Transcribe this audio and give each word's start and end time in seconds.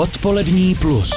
Odpolední 0.00 0.74
plus. 0.74 1.10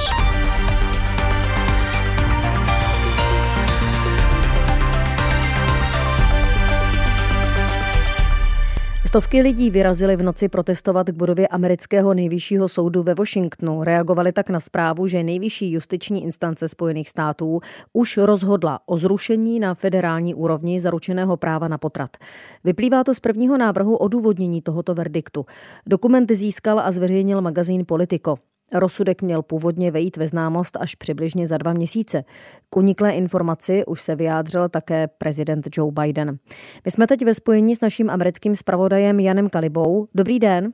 Stovky 9.06 9.40
lidí 9.40 9.70
vyrazili 9.70 10.16
v 10.16 10.22
noci 10.22 10.48
protestovat 10.48 11.06
k 11.06 11.14
budově 11.14 11.48
amerického 11.48 12.14
nejvyššího 12.14 12.68
soudu 12.68 13.02
ve 13.02 13.14
Washingtonu. 13.14 13.84
Reagovali 13.84 14.32
tak 14.32 14.50
na 14.50 14.60
zprávu, 14.60 15.06
že 15.06 15.22
nejvyšší 15.22 15.72
justiční 15.72 16.24
instance 16.24 16.68
Spojených 16.68 17.08
států 17.08 17.60
už 17.92 18.16
rozhodla 18.16 18.80
o 18.86 18.98
zrušení 18.98 19.60
na 19.60 19.74
federální 19.74 20.34
úrovni 20.34 20.80
zaručeného 20.80 21.36
práva 21.36 21.68
na 21.68 21.78
potrat. 21.78 22.16
Vyplývá 22.64 23.04
to 23.04 23.14
z 23.14 23.20
prvního 23.20 23.58
návrhu 23.58 23.96
odůvodnění 23.96 24.62
tohoto 24.62 24.94
verdiktu. 24.94 25.46
Dokument 25.86 26.30
získal 26.30 26.80
a 26.80 26.90
zveřejnil 26.90 27.40
magazín 27.40 27.84
Politico. 27.86 28.38
Rozsudek 28.72 29.22
měl 29.22 29.42
původně 29.42 29.90
vejít 29.90 30.16
ve 30.16 30.28
známost 30.28 30.76
až 30.80 30.94
přibližně 30.94 31.46
za 31.46 31.58
dva 31.58 31.72
měsíce. 31.72 32.24
K 32.70 32.76
uniklé 32.76 33.12
informaci 33.12 33.84
už 33.86 34.02
se 34.02 34.16
vyjádřil 34.16 34.68
také 34.68 35.08
prezident 35.08 35.68
Joe 35.76 35.92
Biden. 35.92 36.38
My 36.84 36.90
jsme 36.90 37.06
teď 37.06 37.24
ve 37.24 37.34
spojení 37.34 37.74
s 37.74 37.80
naším 37.80 38.10
americkým 38.10 38.56
zpravodajem 38.56 39.20
Janem 39.20 39.48
Kalibou. 39.48 40.08
Dobrý 40.14 40.38
den. 40.38 40.72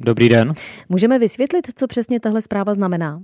Dobrý 0.00 0.28
den. 0.28 0.52
Můžeme 0.88 1.18
vysvětlit, 1.18 1.66
co 1.74 1.86
přesně 1.86 2.20
tahle 2.20 2.42
zpráva 2.42 2.74
znamená? 2.74 3.22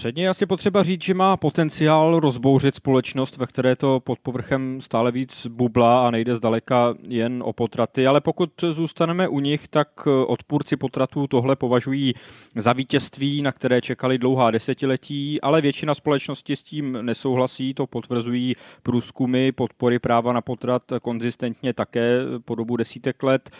Předně 0.00 0.28
asi 0.28 0.46
potřeba 0.46 0.82
říct, 0.82 1.02
že 1.02 1.14
má 1.14 1.36
potenciál 1.36 2.20
rozbouřit 2.20 2.74
společnost, 2.74 3.36
ve 3.36 3.46
které 3.46 3.76
to 3.76 4.00
pod 4.00 4.18
povrchem 4.18 4.80
stále 4.80 5.12
víc 5.12 5.46
bubla 5.46 6.06
a 6.06 6.10
nejde 6.10 6.36
zdaleka 6.36 6.94
jen 7.08 7.42
o 7.46 7.52
potraty, 7.52 8.06
ale 8.06 8.20
pokud 8.20 8.50
zůstaneme 8.72 9.28
u 9.28 9.40
nich, 9.40 9.68
tak 9.68 9.88
odpůrci 10.26 10.76
potratů 10.76 11.26
tohle 11.26 11.56
považují 11.56 12.14
za 12.56 12.72
vítězství, 12.72 13.42
na 13.42 13.52
které 13.52 13.80
čekali 13.80 14.18
dlouhá 14.18 14.50
desetiletí, 14.50 15.40
ale 15.40 15.60
většina 15.60 15.94
společnosti 15.94 16.56
s 16.56 16.62
tím 16.62 16.98
nesouhlasí, 17.02 17.74
to 17.74 17.86
potvrzují 17.86 18.54
průzkumy 18.82 19.52
podpory 19.52 19.98
práva 19.98 20.32
na 20.32 20.40
potrat 20.40 20.82
konzistentně 21.02 21.72
také 21.72 22.18
po 22.44 22.54
dobu 22.54 22.76
desítek 22.76 23.22
let. 23.22 23.50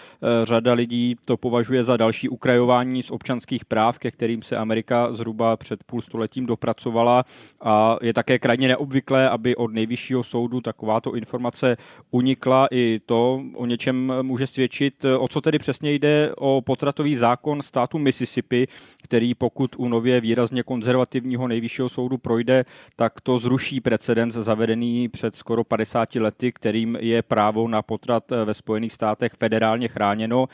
Řada 0.44 0.72
lidí 0.72 1.16
to 1.25 1.36
považuje 1.36 1.84
za 1.84 1.97
další 1.97 2.28
ukrajování 2.28 3.02
z 3.02 3.10
občanských 3.10 3.64
práv, 3.64 3.98
ke 3.98 4.10
kterým 4.10 4.42
se 4.42 4.56
Amerika 4.56 5.12
zhruba 5.12 5.56
před 5.56 5.84
půl 5.84 6.00
století 6.00 6.29
stoletím 6.30 6.46
dopracovala 6.46 7.24
a 7.60 7.96
je 8.02 8.14
také 8.14 8.38
krajně 8.38 8.68
neobvyklé, 8.68 9.28
aby 9.28 9.56
od 9.56 9.72
nejvyššího 9.72 10.22
soudu 10.22 10.60
takováto 10.60 11.14
informace 11.14 11.76
unikla. 12.10 12.68
I 12.70 13.00
to 13.06 13.42
o 13.54 13.66
něčem 13.66 14.12
může 14.22 14.46
svědčit. 14.46 15.04
O 15.18 15.28
co 15.28 15.40
tedy 15.40 15.58
přesně 15.58 15.92
jde 15.92 16.32
o 16.36 16.60
potratový 16.60 17.16
zákon 17.16 17.62
státu 17.62 17.98
Mississippi, 17.98 18.66
který 19.02 19.34
pokud 19.34 19.76
u 19.76 19.88
nově 19.88 20.20
výrazně 20.20 20.62
konzervativního 20.62 21.48
nejvyššího 21.48 21.88
soudu 21.88 22.18
projde, 22.18 22.64
tak 22.96 23.20
to 23.20 23.38
zruší 23.38 23.80
precedens 23.80 24.34
zavedený 24.34 25.08
před 25.08 25.34
skoro 25.36 25.64
50 25.64 26.14
lety, 26.14 26.52
kterým 26.52 26.96
je 27.00 27.22
právo 27.22 27.68
na 27.68 27.82
potrat 27.82 28.30
ve 28.44 28.54
Spojených 28.54 28.92
státech 28.92 29.32
federálně 29.38 29.88
chráněno 29.88 30.48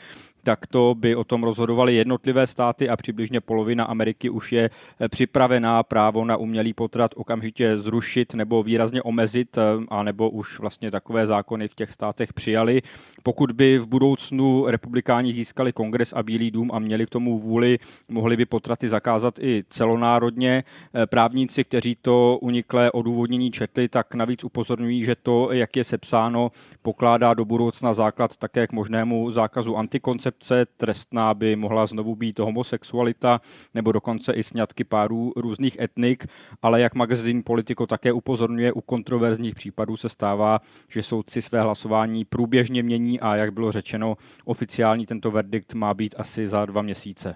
takto 0.47 0.95
by 0.95 1.15
o 1.15 1.23
tom 1.23 1.43
rozhodovaly 1.43 1.95
jednotlivé 1.95 2.47
státy 2.47 2.89
a 2.89 2.95
přibližně 2.95 3.41
polovina 3.41 3.83
Ameriky 3.83 4.29
už 4.29 4.51
je 4.51 4.69
eh, 4.69 5.09
připravená 5.09 5.83
právo 5.83 6.25
na 6.25 6.37
umělý 6.37 6.73
potrat 6.73 7.11
okamžitě 7.15 7.77
zrušit 7.77 8.33
nebo 8.33 8.63
výrazně 8.63 9.01
omezit, 9.01 9.57
eh, 9.57 9.61
a 9.89 10.03
nebo 10.03 10.29
už 10.29 10.59
vlastně 10.59 10.91
takové 10.91 11.27
zákony 11.27 11.67
v 11.67 11.75
těch 11.75 11.91
státech 11.91 12.33
přijali. 12.33 12.81
Pokud 13.23 13.51
by 13.51 13.79
v 13.79 13.87
budoucnu 13.87 14.65
republikáni 14.67 15.33
získali 15.33 15.73
kongres 15.73 16.13
a 16.13 16.23
Bílý 16.23 16.51
dům 16.51 16.71
a 16.73 16.79
měli 16.79 17.05
k 17.05 17.09
tomu 17.09 17.39
vůli, 17.39 17.79
mohli 18.09 18.37
by 18.37 18.45
potraty 18.45 18.89
zakázat 18.89 19.39
i 19.39 19.63
celonárodně. 19.69 20.63
Eh, 20.63 21.05
právníci, 21.05 21.63
kteří 21.63 21.97
to 22.01 22.39
uniklé 22.41 22.91
odůvodnění 22.91 23.51
četli, 23.51 23.89
tak 23.89 24.15
navíc 24.15 24.43
upozorňují, 24.43 25.03
že 25.03 25.15
to, 25.15 25.51
jak 25.51 25.75
je 25.75 25.83
sepsáno, 25.83 26.51
pokládá 26.81 27.33
do 27.33 27.45
budoucna 27.45 27.93
základ 27.93 28.37
také 28.37 28.67
k 28.67 28.71
možnému 28.73 29.31
zákazu 29.31 29.75
antikoncepce 29.77 30.36
koncepce 30.37 30.65
trestná 30.77 31.33
by 31.33 31.55
mohla 31.55 31.85
znovu 31.85 32.15
být 32.15 32.39
homosexualita 32.39 33.41
nebo 33.73 33.91
dokonce 33.91 34.33
i 34.33 34.43
sňatky 34.43 34.83
párů 34.83 35.33
různých 35.35 35.79
etnik, 35.79 36.27
ale 36.61 36.81
jak 36.81 36.95
magazín 36.95 37.43
Politico 37.45 37.87
také 37.87 38.11
upozorňuje, 38.11 38.73
u 38.73 38.81
kontroverzních 38.81 39.55
případů 39.55 39.97
se 39.97 40.09
stává, 40.09 40.61
že 40.89 41.03
soudci 41.03 41.41
své 41.41 41.61
hlasování 41.61 42.25
průběžně 42.25 42.83
mění 42.83 43.19
a 43.19 43.35
jak 43.35 43.53
bylo 43.53 43.71
řečeno, 43.71 44.17
oficiální 44.45 45.05
tento 45.05 45.31
verdikt 45.31 45.73
má 45.73 45.93
být 45.93 46.15
asi 46.17 46.47
za 46.47 46.65
dva 46.65 46.81
měsíce. 46.81 47.35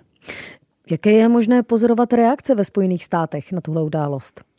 Jaké 0.91 1.11
je 1.11 1.29
možné 1.29 1.63
pozorovat 1.63 2.13
reakce 2.13 2.55
ve 2.55 2.63
Spojených 2.63 3.03
státech 3.03 3.51
na 3.51 3.61
tuhle 3.61 3.83
událost? 3.83 4.50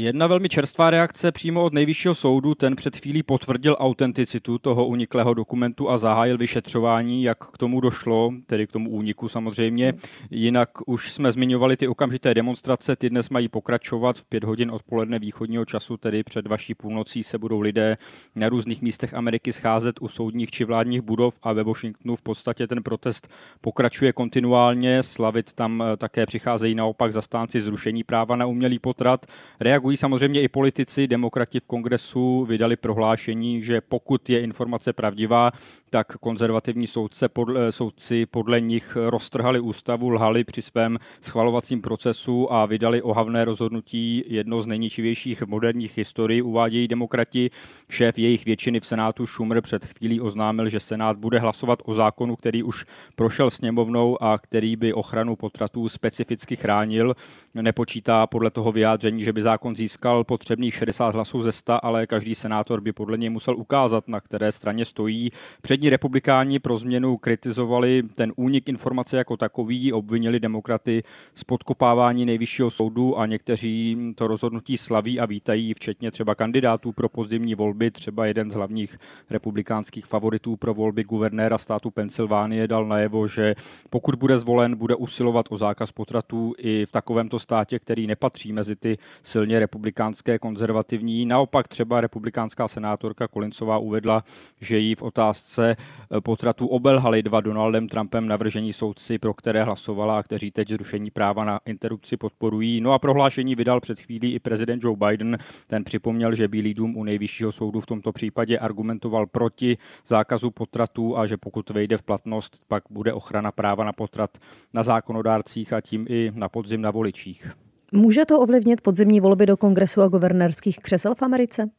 Jedna 0.00 0.26
velmi 0.26 0.48
čerstvá 0.48 0.90
reakce 0.90 1.32
přímo 1.32 1.64
od 1.64 1.72
nejvyššího 1.72 2.14
soudu, 2.14 2.54
ten 2.54 2.76
před 2.76 2.96
chvílí 2.96 3.22
potvrdil 3.22 3.76
autenticitu 3.78 4.58
toho 4.58 4.86
uniklého 4.86 5.34
dokumentu 5.34 5.90
a 5.90 5.98
zahájil 5.98 6.38
vyšetřování, 6.38 7.22
jak 7.22 7.38
k 7.38 7.58
tomu 7.58 7.80
došlo, 7.80 8.32
tedy 8.46 8.66
k 8.66 8.72
tomu 8.72 8.90
úniku 8.90 9.28
samozřejmě. 9.28 9.94
Jinak 10.30 10.70
už 10.86 11.12
jsme 11.12 11.32
zmiňovali 11.32 11.76
ty 11.76 11.88
okamžité 11.88 12.34
demonstrace, 12.34 12.96
ty 12.96 13.10
dnes 13.10 13.30
mají 13.30 13.48
pokračovat 13.48 14.18
v 14.18 14.26
pět 14.26 14.44
hodin 14.44 14.70
odpoledne 14.70 15.18
východního 15.18 15.64
času, 15.64 15.96
tedy 15.96 16.22
před 16.22 16.46
vaší 16.46 16.74
půlnocí 16.74 17.22
se 17.22 17.38
budou 17.38 17.60
lidé 17.60 17.96
na 18.34 18.48
různých 18.48 18.82
místech 18.82 19.14
Ameriky 19.14 19.52
scházet 19.52 19.96
u 20.00 20.08
soudních 20.08 20.50
či 20.50 20.64
vládních 20.64 21.02
budov 21.02 21.34
a 21.42 21.52
ve 21.52 21.64
Washingtonu 21.64 22.16
v 22.16 22.22
podstatě 22.22 22.66
ten 22.66 22.82
protest 22.82 23.28
pokračuje 23.60 24.12
kontinuálně. 24.12 25.02
Slavit 25.02 25.52
tam 25.52 25.84
také 25.96 26.26
přicházejí 26.26 26.74
naopak 26.74 27.12
zastánci 27.12 27.60
zrušení 27.60 28.04
práva 28.04 28.36
na 28.36 28.46
umělý 28.46 28.78
potrat. 28.78 29.26
Reagují 29.60 29.87
reagují 29.88 29.96
samozřejmě 29.96 30.42
i 30.42 30.48
politici. 30.48 31.06
Demokrati 31.06 31.60
v 31.60 31.66
kongresu 31.66 32.44
vydali 32.44 32.76
prohlášení, 32.76 33.62
že 33.62 33.80
pokud 33.80 34.30
je 34.30 34.40
informace 34.40 34.92
pravdivá, 34.92 35.52
tak 35.90 36.16
konzervativní 36.18 36.86
soudce 36.86 37.28
podle, 37.28 37.72
soudci 37.72 38.26
podle 38.26 38.60
nich 38.60 38.96
roztrhali 38.96 39.60
ústavu, 39.60 40.08
lhali 40.08 40.44
při 40.44 40.62
svém 40.62 40.98
schvalovacím 41.20 41.80
procesu 41.80 42.52
a 42.52 42.66
vydali 42.66 43.02
ohavné 43.02 43.44
rozhodnutí 43.44 44.24
jedno 44.26 44.62
z 44.62 44.66
nejničivějších 44.66 45.42
v 45.42 45.46
moderních 45.46 45.96
historií, 45.96 46.42
uvádějí 46.42 46.88
demokrati. 46.88 47.50
Šéf 47.88 48.18
jejich 48.18 48.44
většiny 48.44 48.80
v 48.80 48.86
Senátu 48.86 49.26
Schumer 49.26 49.60
před 49.60 49.84
chvílí 49.84 50.20
oznámil, 50.20 50.68
že 50.68 50.80
Senát 50.80 51.16
bude 51.16 51.38
hlasovat 51.38 51.78
o 51.84 51.94
zákonu, 51.94 52.36
který 52.36 52.62
už 52.62 52.84
prošel 53.16 53.50
sněmovnou 53.50 54.22
a 54.22 54.38
který 54.38 54.76
by 54.76 54.92
ochranu 54.92 55.36
potratů 55.36 55.88
specificky 55.88 56.56
chránil. 56.56 57.14
Nepočítá 57.54 58.26
podle 58.26 58.50
toho 58.50 58.72
vyjádření, 58.72 59.22
že 59.22 59.32
by 59.32 59.42
zákon 59.42 59.67
získal 59.76 60.24
potřebných 60.24 60.74
60 60.74 61.14
hlasů 61.14 61.42
ze 61.42 61.52
100, 61.52 61.84
ale 61.84 62.06
každý 62.06 62.34
senátor 62.34 62.80
by 62.80 62.92
podle 62.92 63.18
něj 63.18 63.30
musel 63.30 63.56
ukázat, 63.56 64.08
na 64.08 64.20
které 64.20 64.52
straně 64.52 64.84
stojí. 64.84 65.32
Přední 65.62 65.90
republikáni 65.90 66.58
pro 66.58 66.78
změnu 66.78 67.16
kritizovali 67.16 68.02
ten 68.16 68.32
únik 68.36 68.68
informace 68.68 69.16
jako 69.16 69.36
takový, 69.36 69.92
obvinili 69.92 70.40
demokraty 70.40 71.02
z 71.34 71.44
podkopávání 71.44 72.26
nejvyššího 72.26 72.70
soudu 72.70 73.18
a 73.18 73.26
někteří 73.26 73.96
to 74.14 74.26
rozhodnutí 74.26 74.76
slaví 74.76 75.20
a 75.20 75.26
vítají, 75.26 75.74
včetně 75.74 76.10
třeba 76.10 76.34
kandidátů 76.34 76.92
pro 76.92 77.08
podzimní 77.08 77.54
volby. 77.54 77.90
Třeba 77.90 78.26
jeden 78.26 78.50
z 78.50 78.54
hlavních 78.54 78.96
republikánských 79.30 80.06
favoritů 80.06 80.56
pro 80.56 80.74
volby 80.74 81.02
guvernéra 81.02 81.58
státu 81.58 81.90
Pensylvánie 81.90 82.68
dal 82.68 82.86
najevo, 82.86 83.26
že 83.26 83.54
pokud 83.90 84.14
bude 84.14 84.38
zvolen, 84.38 84.76
bude 84.76 84.94
usilovat 84.94 85.46
o 85.50 85.56
zákaz 85.56 85.92
potratů 85.92 86.54
i 86.58 86.86
v 86.86 86.92
takovémto 86.92 87.38
státě, 87.38 87.78
který 87.78 88.06
nepatří 88.06 88.52
mezi 88.52 88.76
ty 88.76 88.98
silně 89.22 89.57
republikánské 89.58 90.38
konzervativní. 90.38 91.26
Naopak 91.26 91.68
třeba 91.68 92.00
republikánská 92.00 92.68
senátorka 92.68 93.28
Kolincová 93.28 93.78
uvedla, 93.78 94.24
že 94.60 94.78
jí 94.78 94.94
v 94.94 95.02
otázce 95.02 95.76
eh, 95.76 96.20
potratu 96.20 96.66
obelhali 96.66 97.22
dva 97.22 97.40
Donaldem 97.40 97.88
Trumpem 97.88 98.28
navržení 98.28 98.72
soudci, 98.72 99.18
pro 99.18 99.34
které 99.34 99.64
hlasovala 99.64 100.18
a 100.18 100.22
kteří 100.22 100.50
teď 100.50 100.68
zrušení 100.68 101.10
práva 101.10 101.44
na 101.44 101.60
interrupci 101.66 102.16
podporují. 102.16 102.80
No 102.80 102.92
a 102.92 102.98
prohlášení 102.98 103.54
vydal 103.54 103.80
před 103.80 104.00
chvílí 104.00 104.34
i 104.34 104.38
prezident 104.38 104.84
Joe 104.84 104.96
Biden. 104.96 105.38
Ten 105.66 105.84
připomněl, 105.84 106.34
že 106.34 106.48
Bílý 106.48 106.74
dům 106.74 106.96
u 106.96 107.04
nejvyššího 107.04 107.52
soudu 107.52 107.80
v 107.80 107.86
tomto 107.86 108.12
případě 108.12 108.58
argumentoval 108.58 109.26
proti 109.26 109.78
zákazu 110.06 110.50
potratu 110.50 111.18
a 111.18 111.26
že 111.26 111.36
pokud 111.36 111.70
vejde 111.70 111.96
v 111.96 112.02
platnost, 112.02 112.62
pak 112.68 112.82
bude 112.90 113.12
ochrana 113.12 113.52
práva 113.52 113.84
na 113.84 113.92
potrat 113.92 114.38
na 114.74 114.82
zákonodárcích 114.82 115.72
a 115.72 115.80
tím 115.80 116.06
i 116.08 116.32
na 116.34 116.48
podzim 116.48 116.80
na 116.80 116.90
voličích. 116.90 117.67
Může 117.92 118.24
to 118.24 118.40
ovlivnit 118.40 118.80
podzimní 118.80 119.20
volby 119.20 119.46
do 119.46 119.56
kongresu 119.56 120.02
a 120.02 120.08
guvernérských 120.08 120.78
křesel 120.78 121.14
v 121.14 121.22
Americe? 121.22 121.70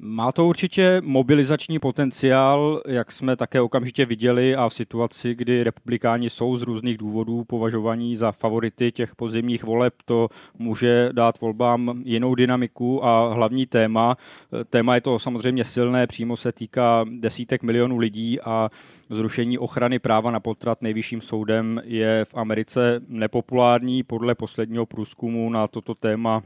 Má 0.00 0.32
to 0.32 0.46
určitě 0.46 1.02
mobilizační 1.04 1.78
potenciál, 1.78 2.82
jak 2.86 3.12
jsme 3.12 3.36
také 3.36 3.60
okamžitě 3.60 4.04
viděli 4.06 4.56
a 4.56 4.68
v 4.68 4.74
situaci, 4.74 5.34
kdy 5.34 5.64
republikáni 5.64 6.30
jsou 6.30 6.56
z 6.56 6.62
různých 6.62 6.98
důvodů 6.98 7.44
považovaní 7.44 8.16
za 8.16 8.32
favority 8.32 8.92
těch 8.92 9.16
podzimních 9.16 9.64
voleb, 9.64 9.94
to 10.04 10.28
může 10.58 11.08
dát 11.12 11.40
volbám 11.40 12.02
jinou 12.04 12.34
dynamiku 12.34 13.04
a 13.04 13.34
hlavní 13.34 13.66
téma. 13.66 14.16
Téma 14.70 14.94
je 14.94 15.00
to 15.00 15.18
samozřejmě 15.18 15.64
silné, 15.64 16.06
přímo 16.06 16.36
se 16.36 16.52
týká 16.52 17.04
desítek 17.10 17.62
milionů 17.62 17.98
lidí 17.98 18.40
a 18.40 18.70
zrušení 19.10 19.58
ochrany 19.58 19.98
práva 19.98 20.30
na 20.30 20.40
potrat 20.40 20.82
nejvyšším 20.82 21.20
soudem 21.20 21.82
je 21.84 22.24
v 22.24 22.34
Americe 22.34 23.00
nepopulární. 23.08 24.02
Podle 24.02 24.34
posledního 24.34 24.86
průzkumu 24.86 25.50
na 25.50 25.68
toto 25.68 25.94
téma 25.94 26.42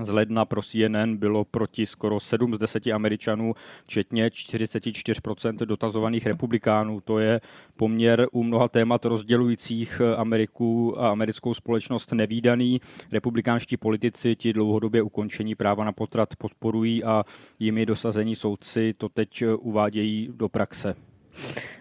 z 0.00 0.08
ledna 0.10 0.44
pro 0.44 0.62
CNN 0.62 1.16
bylo 1.16 1.44
proti 1.44 1.86
skoro 1.86 2.20
7 2.20 2.54
z 2.54 2.58
10 2.58 2.86
Američanů, 2.86 3.54
včetně 3.84 4.28
44% 4.28 5.56
dotazovaných 5.56 6.26
republikánů. 6.26 7.00
To 7.00 7.18
je 7.18 7.40
poměr 7.76 8.26
u 8.32 8.42
mnoha 8.42 8.68
témat 8.68 9.04
rozdělujících 9.04 10.00
Ameriku 10.16 11.00
a 11.00 11.10
americkou 11.10 11.54
společnost 11.54 12.12
nevýdaný. 12.12 12.80
Republikánští 13.12 13.76
politici 13.76 14.36
ti 14.36 14.52
dlouhodobě 14.52 15.02
ukončení 15.02 15.54
práva 15.54 15.84
na 15.84 15.92
potrat 15.92 16.36
podporují 16.36 17.04
a 17.04 17.24
jimi 17.58 17.86
dosazení 17.86 18.34
soudci 18.34 18.92
to 18.98 19.08
teď 19.08 19.44
uvádějí 19.58 20.28
do 20.36 20.48
praxe. 20.48 20.94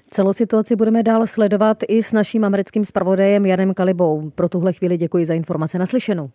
Celou 0.07 0.33
situaci 0.33 0.75
budeme 0.75 1.04
dál 1.04 1.27
sledovat 1.27 1.77
i 1.88 2.04
s 2.04 2.12
naším 2.12 2.45
americkým 2.45 2.86
zpravodajem 2.86 3.45
Janem 3.45 3.74
Kalibou. 3.74 4.30
Pro 4.30 4.50
tuhle 4.50 4.74
chvíli 4.74 4.98
děkuji 4.98 5.25
za 5.25 5.33
informace 5.33 5.80
naslyšenou. 5.80 6.30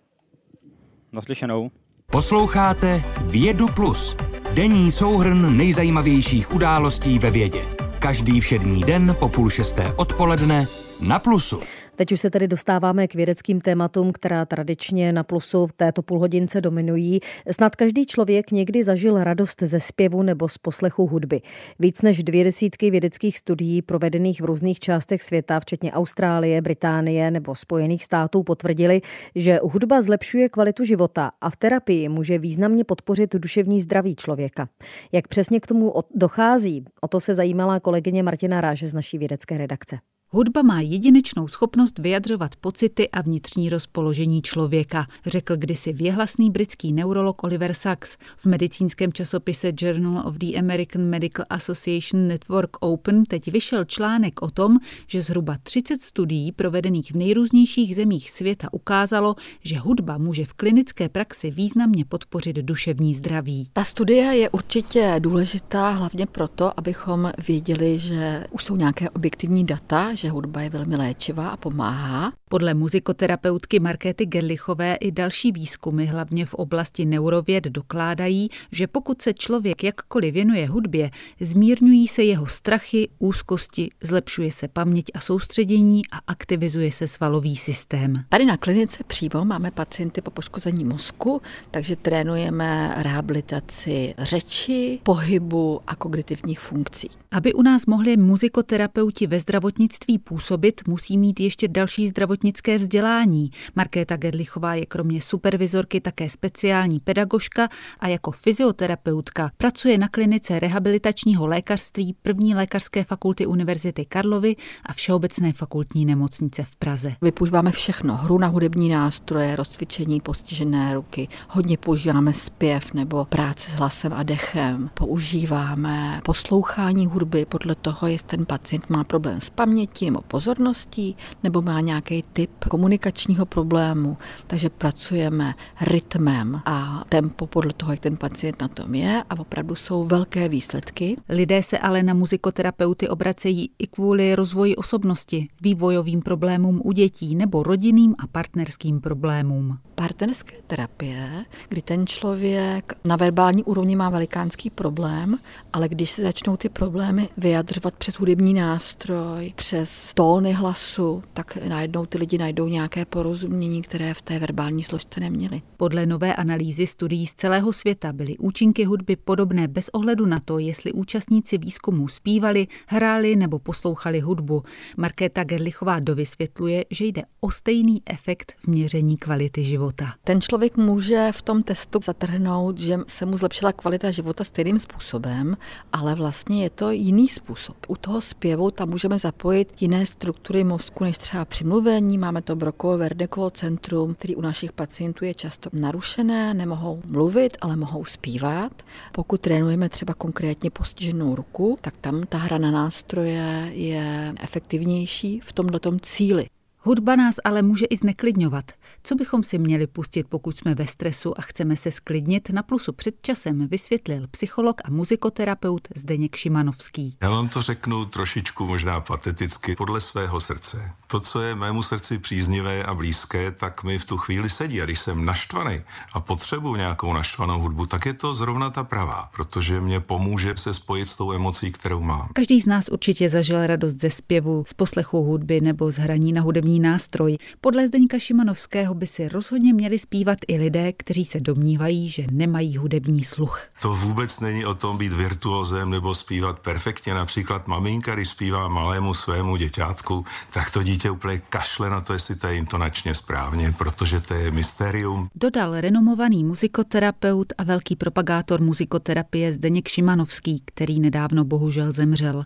Naslyšenou. 1.15 1.71
Posloucháte 2.11 3.03
Vědu 3.21 3.67
Plus. 3.69 4.17
Denní 4.55 4.91
souhrn 4.91 5.57
nejzajímavějších 5.57 6.55
událostí 6.55 7.19
ve 7.19 7.31
vědě. 7.31 7.63
Každý 7.99 8.41
všední 8.41 8.81
den 8.81 9.17
po 9.19 9.29
půl 9.29 9.51
šesté 9.51 9.93
odpoledne 9.97 10.67
na 11.01 11.19
Plusu. 11.19 11.61
Teď 11.97 12.13
už 12.13 12.21
se 12.21 12.31
tedy 12.31 12.49
dostáváme 12.49 13.09
k 13.09 13.15
vědeckým 13.15 13.61
tématům, 13.61 14.13
která 14.13 14.45
tradičně 14.45 15.13
na 15.13 15.23
plusu 15.23 15.67
v 15.67 15.73
této 15.73 16.03
půlhodince 16.03 16.61
dominují. 16.61 17.21
Snad 17.51 17.77
každý 17.77 18.07
člověk 18.07 18.51
někdy 18.51 18.83
zažil 18.83 19.25
radost 19.25 19.63
ze 19.63 19.81
zpěvu 19.81 20.23
nebo 20.23 20.49
z 20.49 20.59
poslechu 20.59 21.07
hudby. 21.07 21.41
Víc 21.79 22.03
než 22.03 22.23
dvě 22.23 22.45
desítky 22.45 22.91
vědeckých 22.91 23.39
studií 23.39 23.83
provedených 23.83 24.41
v 24.41 24.45
různých 24.45 24.81
částech 24.81 25.23
světa, 25.23 25.61
včetně 25.61 25.93
Austrálie, 25.93 26.63
Británie 26.63 27.31
nebo 27.31 27.55
Spojených 27.55 28.05
států, 28.05 28.43
potvrdili, 28.43 29.01
že 29.35 29.61
hudba 29.63 30.03
zlepšuje 30.03 30.49
kvalitu 30.49 30.85
života 30.85 31.31
a 31.41 31.51
v 31.51 31.57
terapii 31.57 32.09
může 32.09 32.39
významně 32.39 32.85
podpořit 32.85 33.35
duševní 33.35 33.81
zdraví 33.81 34.17
člověka. 34.17 34.69
Jak 35.13 35.29
přesně 35.29 35.61
k 35.61 35.67
tomu 35.67 35.95
dochází, 36.15 36.85
o 37.01 37.09
to 37.09 37.21
se 37.21 37.35
zajímala 37.35 37.81
kolegyně 37.81 38.23
Martina 38.23 38.61
Ráže 38.61 38.89
z 38.89 38.95
naší 38.95 39.19
vědecké 39.19 39.59
redakce. 39.59 39.99
Hudba 40.35 40.63
má 40.63 40.81
jedinečnou 40.81 41.49
schopnost 41.49 41.99
vyjadřovat 41.99 42.57
pocity 42.57 43.09
a 43.09 43.21
vnitřní 43.23 43.69
rozpoložení 43.69 44.43
člověka, 44.43 45.07
řekl 45.27 45.57
kdysi 45.57 45.93
věhlasný 45.93 46.51
britský 46.51 46.93
neurolog 46.93 47.45
Oliver 47.45 47.75
Sacks. 47.75 48.17
V 48.37 48.47
medicínském 48.47 49.13
časopise 49.13 49.73
Journal 49.77 50.29
of 50.29 50.35
the 50.35 50.59
American 50.59 51.05
Medical 51.05 51.47
Association 51.51 52.27
Network 52.27 52.77
Open 52.81 53.25
teď 53.25 53.53
vyšel 53.53 53.85
článek 53.85 54.43
o 54.43 54.51
tom, 54.51 54.77
že 55.07 55.23
zhruba 55.23 55.57
30 55.63 56.03
studií 56.03 56.53
provedených 56.53 57.13
v 57.13 57.17
nejrůznějších 57.17 57.97
zemích 57.97 58.31
světa 58.31 58.69
ukázalo, 58.73 59.35
že 59.61 59.79
hudba 59.79 60.19
může 60.19 60.45
v 60.45 60.53
klinické 60.53 61.09
praxi 61.09 61.51
významně 61.51 62.05
podpořit 62.05 62.57
duševní 62.57 63.15
zdraví. 63.15 63.69
Ta 63.73 63.85
studie 63.85 64.23
je 64.25 64.51
určitě 64.51 65.17
důležitá 65.19 65.91
hlavně 65.91 66.27
proto, 66.27 66.79
abychom 66.79 67.33
věděli, 67.49 67.99
že 67.99 68.45
už 68.51 68.65
jsou 68.65 68.77
nějaké 68.77 69.11
objektivní 69.11 69.65
data, 69.65 70.15
že 70.25 70.31
hudba 70.31 70.61
je 70.61 70.71
velmi 70.71 70.97
léčivá 70.97 71.49
a 71.49 71.57
pomáhá. 71.57 72.33
Podle 72.55 72.75
muzikoterapeutky 72.75 73.81
Markéty 73.81 74.27
Gerlichové 74.27 74.95
i 74.95 75.13
další 75.13 75.53
výzkumy, 75.53 76.07
hlavně 76.07 76.47
v 76.47 76.55
oblasti 76.55 77.05
neurověd, 77.07 77.65
dokládají, 77.65 78.49
že 78.73 78.87
pokud 78.87 79.23
se 79.23 79.35
člověk 79.35 79.85
jakkoliv 79.85 80.35
věnuje 80.35 80.67
hudbě, 80.67 81.11
zmírňují 81.41 82.09
se 82.09 82.23
jeho 82.25 82.47
strachy, 82.47 83.09
úzkosti, 83.19 83.91
zlepšuje 84.03 84.53
se 84.53 84.69
paměť 84.69 85.05
a 85.15 85.21
soustředění 85.21 86.03
a 86.13 86.17
aktivizuje 86.27 86.93
se 86.93 87.09
svalový 87.09 87.57
systém. 87.57 88.25
Tady 88.29 88.45
na 88.45 88.57
klinice 88.57 89.05
přímo 89.07 89.45
máme 89.45 89.71
pacienty 89.71 90.21
po 90.21 90.31
poškození 90.31 90.85
mozku, 90.85 91.43
takže 91.71 91.97
trénujeme 91.97 92.95
rehabilitaci 92.97 94.15
řeči, 94.19 95.01
pohybu 95.03 95.81
a 95.87 95.97
kognitivních 95.97 96.61
funkcí. 96.61 97.11
Aby 97.31 97.53
u 97.53 97.63
nás 97.63 97.87
mohli 97.87 98.17
muzikoterapeuti 98.17 99.27
ve 99.27 99.41
zdravotnictví 99.41 100.19
působit, 100.19 100.89
musí 100.89 101.19
mít 101.19 101.41
ještě 101.41 101.69
další 101.69 102.07
zdravotnické 102.45 102.79
vzdělání. 102.79 103.51
Markéta 103.77 104.17
Gerlichová 104.17 104.75
je 104.75 104.87
kromě 104.87 105.21
supervizorky 105.21 106.01
také 106.01 106.29
speciální 106.31 107.01
pedagožka 107.01 107.69
a 108.01 108.09
jako 108.09 108.31
fyzioterapeutka 108.31 109.51
pracuje 109.57 109.99
na 109.99 110.09
klinice 110.09 110.59
rehabilitačního 110.59 111.47
lékařství 111.47 112.17
první 112.23 112.55
lékařské 112.55 113.05
fakulty 113.05 113.47
Univerzity 113.47 114.05
Karlovy 114.05 114.57
a 114.87 114.93
Všeobecné 114.93 115.53
fakultní 115.53 116.05
nemocnice 116.05 116.65
v 116.65 116.77
Praze. 116.77 117.17
Vypoužíváme 117.23 117.71
všechno, 117.71 118.17
hru 118.17 118.39
na 118.39 118.47
hudební 118.47 118.89
nástroje, 118.89 119.57
rozcvičení 119.57 120.21
postižené 120.21 120.95
ruky, 120.95 121.29
hodně 121.49 121.77
používáme 121.77 122.33
zpěv 122.33 122.95
nebo 122.95 123.25
práci 123.25 123.71
s 123.71 123.75
hlasem 123.75 124.13
a 124.13 124.23
dechem, 124.23 124.91
používáme 124.95 126.21
poslouchání 126.25 127.07
hudby 127.07 127.45
podle 127.45 127.75
toho, 127.75 128.09
jestli 128.09 128.29
ten 128.29 128.47
pacient 128.47 128.91
má 128.91 129.05
problém 129.05 129.41
s 129.41 129.51
pamětí 129.51 130.05
nebo 130.11 130.21
pozorností, 130.21 131.17
nebo 131.43 131.63
má 131.63 131.81
nějaký 131.81 132.24
typ 132.33 132.51
komunikačního 132.69 133.47
problému. 133.47 134.17
Takže 134.47 134.71
pracujeme 134.71 135.55
rytmem 135.81 136.61
a 136.65 137.05
tempo 137.09 137.47
podle 137.47 137.73
toho, 137.73 137.93
jak 137.93 138.01
ten 138.01 138.17
pacient 138.17 138.61
na 138.61 138.69
tom 138.69 138.95
je 138.95 139.23
a 139.31 139.39
opravdu 139.39 139.75
jsou 139.75 140.05
velké 140.05 140.49
výsledky. 140.49 141.17
Lidé 141.29 141.63
se 141.63 141.79
ale 141.79 142.03
na 142.03 142.15
muzikoterapeuty 142.15 143.09
obracejí 143.09 143.71
i 143.79 143.87
kvůli 143.87 144.35
rozvoji 144.35 144.77
osobnosti, 144.77 145.49
vývojovým 145.61 146.23
problémům 146.23 146.81
u 146.85 146.93
dětí 146.93 147.35
nebo 147.35 147.63
rodinným 147.63 148.15
a 148.19 148.27
partnerským 148.27 149.01
problémům. 149.01 149.79
Partnerské 149.95 150.57
terapie, 150.67 151.45
kdy 151.69 151.83
ten 151.83 152.07
člověk 152.07 152.93
na 153.05 153.17
verbální 153.17 153.65
úrovni 153.65 153.97
má 153.97 154.11
velikánský 154.11 154.71
problém, 154.71 155.37
ale 155.73 155.89
když 155.89 156.11
se 156.11 156.23
začnou 156.23 156.57
ty 156.57 156.69
problémy 156.69 156.95
problémy 156.95 157.29
vyjadřovat 157.37 157.95
přes 157.95 158.15
hudební 158.15 158.55
nástroj, 158.55 159.53
přes 159.57 160.15
tóny 160.15 160.53
hlasu, 160.53 161.23
tak 161.33 161.59
najednou 161.69 162.07
ty 162.15 162.19
lidi 162.19 162.39
najdou 162.39 162.69
nějaké 162.69 163.05
porozumění, 163.05 163.83
které 163.83 164.15
v 164.15 164.23
té 164.23 164.39
verbální 164.39 164.83
složce 164.83 165.21
neměli. 165.21 165.63
Podle 165.77 166.07
nové 166.07 166.35
analýzy 166.35 166.87
studií 166.87 167.27
z 167.27 167.35
celého 167.35 167.73
světa 167.73 168.13
byly 168.13 168.39
účinky 168.39 168.85
hudby 168.85 169.17
podobné 169.17 169.69
bez 169.69 169.89
ohledu 169.89 170.27
na 170.27 170.41
to, 170.41 170.59
jestli 170.59 170.93
účastníci 170.93 171.59
výzkumu 171.59 172.09
zpívali, 172.09 172.67
hráli 172.87 173.37
nebo 173.37 173.59
poslouchali 173.59 174.21
hudbu. 174.21 174.63
Markéta 174.97 175.45
Gerlichová 175.45 176.01
dovysvětluje, 176.01 176.85
že 176.91 177.05
jde 177.05 177.23
o 177.41 177.51
stejný 177.51 178.03
efekt 178.07 178.55
v 178.59 178.69
měření 178.69 179.17
kvality 179.17 179.65
života. 179.65 180.15
Ten 180.25 180.41
člověk 180.41 180.77
může 180.77 181.31
v 181.33 181.43
tom 181.43 181.63
testu 181.63 182.01
zatrhnout, 182.05 182.79
že 182.79 182.99
se 183.07 183.27
mu 183.27 183.39
zlepšila 183.39 183.73
kvalita 183.73 184.11
života 184.11 184.45
stejným 184.45 184.79
způsobem, 184.79 185.57
ale 185.93 186.15
vlastně 186.15 186.63
je 186.63 186.71
to 186.71 186.91
jiný 186.91 187.29
způsob. 187.29 187.77
U 187.89 187.97
toho 187.97 188.21
zpěvu 188.21 188.71
tam 188.71 188.89
můžeme 188.89 189.19
zapojit 189.19 189.73
jiné 189.81 190.07
struktury 190.07 190.65
mozku 190.65 191.05
než 191.05 191.19
třeba 191.19 191.45
při 191.45 191.65
mluvení. 191.65 192.04
Máme 192.05 192.43
to 192.43 192.57
Brokovo 192.57 192.99
Verdekovo 192.99 193.51
centrum, 193.51 194.15
který 194.15 194.37
u 194.37 194.41
našich 194.41 194.73
pacientů 194.73 195.25
je 195.25 195.35
často 195.35 195.71
narušené, 195.73 196.55
nemohou 196.55 197.03
mluvit, 197.07 197.57
ale 197.61 197.77
mohou 197.77 198.05
zpívat. 198.05 198.73
Pokud 199.13 199.41
trénujeme 199.41 199.89
třeba 199.89 200.15
konkrétně 200.15 200.71
postiženou 200.71 201.35
ruku, 201.35 201.79
tak 201.81 201.95
tam 202.01 202.23
ta 202.23 202.39
hra 202.39 202.59
na 202.59 202.71
nástroje 202.71 203.71
je 203.73 204.35
efektivnější 204.41 205.41
v 205.41 205.53
tomto 205.53 205.99
cíli. 205.99 206.47
Hudba 206.87 207.17
nás 207.17 207.35
ale 207.45 207.63
může 207.63 207.87
i 207.87 207.97
zneklidňovat. 207.97 208.65
Co 209.03 209.15
bychom 209.15 209.43
si 209.43 209.59
měli 209.59 209.87
pustit, 209.87 210.27
pokud 210.29 210.59
jsme 210.59 210.75
ve 210.75 210.87
stresu 210.87 211.39
a 211.39 211.43
chceme 211.43 211.77
se 211.77 211.91
sklidnit, 211.91 212.51
na 212.51 212.63
plusu 212.63 212.93
před 212.93 213.15
časem 213.23 213.69
vysvětlil 213.69 214.27
psycholog 214.31 214.81
a 214.85 214.91
muzikoterapeut 214.91 215.89
Zdeněk 215.97 216.37
Šimanovský. 216.37 217.17
Já 217.23 217.31
vám 217.31 217.49
to 217.49 217.63
řeknu 217.63 218.05
trošičku 218.05 218.67
možná 218.67 219.01
pateticky 219.01 219.77
podle 219.77 220.01
svého 220.01 220.41
srdce. 220.41 220.91
To, 221.07 221.21
co 221.21 221.43
je 221.43 221.55
mému 221.55 221.83
srdci 221.83 222.19
příznivé 222.19 222.85
a 222.85 222.95
blízké, 222.95 223.51
tak 223.51 223.85
mi 223.85 223.99
v 223.99 224.05
tu 224.05 224.17
chvíli 224.17 224.51
sedí. 224.51 224.83
A 224.83 224.85
když 224.85 224.99
jsem 224.99 225.25
naštvaný 225.25 225.77
a 226.13 226.21
potřebuji 226.21 226.75
nějakou 226.75 227.13
naštvanou 227.13 227.61
hudbu, 227.61 227.87
tak 227.87 228.07
je 228.07 228.15
to 228.15 228.35
zrovna 228.35 228.71
ta 228.71 228.85
pravá, 228.85 229.31
protože 229.37 229.81
mě 229.81 230.01
pomůže 230.01 230.55
se 230.57 230.75
spojit 230.75 231.09
s 231.09 231.17
tou 231.17 231.33
emocí, 231.33 231.73
kterou 231.73 232.01
mám. 232.01 232.29
Každý 232.35 232.61
z 232.61 232.67
nás 232.67 232.89
určitě 232.89 233.31
zažil 233.31 233.67
radost 233.67 234.01
ze 234.01 234.11
zpěvu, 234.11 234.65
z 234.67 234.75
poslechu 234.75 235.23
hudby 235.23 235.61
nebo 235.61 235.93
z 235.93 235.97
hraní 235.97 236.33
na 236.33 236.41
hudební 236.41 236.74
hudební 236.75 236.81
nástroj. 236.81 237.37
Podle 237.61 237.87
Zdeňka 237.87 238.19
Šimanovského 238.19 238.95
by 238.95 239.07
si 239.07 239.29
rozhodně 239.29 239.73
měli 239.73 239.99
zpívat 239.99 240.39
i 240.49 240.57
lidé, 240.57 240.93
kteří 240.93 241.25
se 241.25 241.41
domnívají, 241.41 242.11
že 242.11 242.27
nemají 242.31 242.77
hudební 242.77 243.25
sluch. 243.25 243.69
To 243.83 243.95
vůbec 243.95 244.41
není 244.41 244.65
o 244.65 244.75
tom 244.75 244.99
být 244.99 245.13
virtuozem 245.13 245.91
nebo 245.91 246.15
zpívat 246.15 246.59
perfektně. 246.59 247.15
Například 247.15 247.69
maminka, 247.69 248.15
když 248.15 248.29
zpívá 248.29 248.69
malému 248.69 249.15
svému 249.15 249.57
děťátku, 249.57 250.25
tak 250.53 250.71
to 250.71 250.83
dítě 250.83 251.11
úplně 251.11 251.39
kašle 251.39 251.91
na 251.91 252.01
to, 252.01 252.13
jestli 252.13 252.35
to 252.37 252.47
je 252.47 252.57
intonačně 252.57 253.15
správně, 253.15 253.73
protože 253.79 254.21
to 254.21 254.35
je 254.35 254.51
mystérium. 254.51 255.29
Dodal 255.35 255.81
renomovaný 255.81 256.45
muzikoterapeut 256.45 257.53
a 257.59 257.65
velký 257.65 257.97
propagátor 257.97 258.61
muzikoterapie 258.61 259.53
Zdeněk 259.53 259.89
Šimanovský, 259.89 260.63
který 260.65 261.01
nedávno 261.01 261.45
bohužel 261.45 261.93
zemřel. 261.93 262.45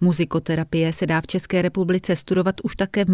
Muzikoterapie 0.00 0.92
se 0.92 1.06
dá 1.06 1.20
v 1.20 1.26
České 1.26 1.62
republice 1.62 2.16
studovat 2.16 2.60
už 2.62 2.76
také 2.76 3.04
v 3.04 3.08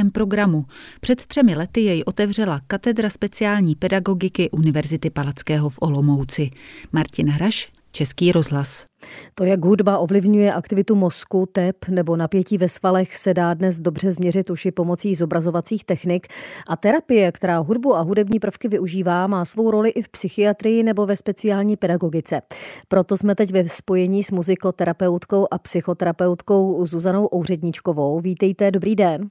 magisterském 0.00 0.10
programu. 0.10 0.64
Před 1.00 1.26
třemi 1.26 1.54
lety 1.54 1.80
jej 1.80 2.02
otevřela 2.06 2.60
katedra 2.66 3.10
speciální 3.10 3.74
pedagogiky 3.74 4.50
Univerzity 4.50 5.10
Palackého 5.10 5.70
v 5.70 5.78
Olomouci. 5.80 6.50
Martina 6.92 7.32
Hraš, 7.32 7.72
Český 7.92 8.32
rozhlas. 8.32 8.86
To, 9.34 9.44
jak 9.44 9.64
hudba 9.64 9.98
ovlivňuje 9.98 10.52
aktivitu 10.52 10.94
mozku, 10.94 11.46
tep 11.52 11.88
nebo 11.88 12.16
napětí 12.16 12.58
ve 12.58 12.68
svalech, 12.68 13.16
se 13.16 13.34
dá 13.34 13.54
dnes 13.54 13.80
dobře 13.80 14.12
změřit 14.12 14.50
už 14.50 14.66
i 14.66 14.70
pomocí 14.70 15.14
zobrazovacích 15.14 15.84
technik. 15.84 16.26
A 16.68 16.76
terapie, 16.76 17.32
která 17.32 17.58
hudbu 17.58 17.96
a 17.96 18.00
hudební 18.00 18.38
prvky 18.38 18.68
využívá, 18.68 19.26
má 19.26 19.44
svou 19.44 19.70
roli 19.70 19.90
i 19.90 20.02
v 20.02 20.08
psychiatrii 20.08 20.82
nebo 20.82 21.06
ve 21.06 21.16
speciální 21.16 21.76
pedagogice. 21.76 22.42
Proto 22.88 23.16
jsme 23.16 23.34
teď 23.34 23.52
ve 23.52 23.68
spojení 23.68 24.22
s 24.22 24.30
muzikoterapeutkou 24.30 25.46
a 25.50 25.58
psychoterapeutkou 25.58 26.86
Zuzanou 26.86 27.28
Ouředničkovou. 27.34 28.20
Vítejte, 28.20 28.70
dobrý 28.70 28.96
den. 28.96 29.30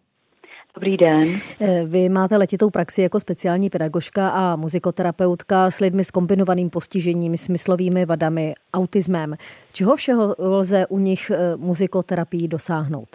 Dobrý 0.75 0.97
den. 0.97 1.21
Eh, 1.61 1.83
vy 1.85 2.09
máte 2.09 2.37
letitou 2.37 2.69
praxi 2.69 3.01
jako 3.01 3.19
speciální 3.19 3.69
pedagožka 3.69 4.29
a 4.29 4.55
muzikoterapeutka 4.55 5.71
s 5.71 5.79
lidmi 5.79 6.03
s 6.03 6.11
kombinovaným 6.11 6.69
postižením, 6.69 7.37
smyslovými 7.37 8.05
vadami, 8.05 8.53
autismem. 8.73 9.35
Čeho 9.73 9.95
všeho 9.95 10.35
lze 10.39 10.87
u 10.87 10.99
nich 10.99 11.31
eh, 11.31 11.57
muzikoterapii 11.57 12.47
dosáhnout? 12.47 13.09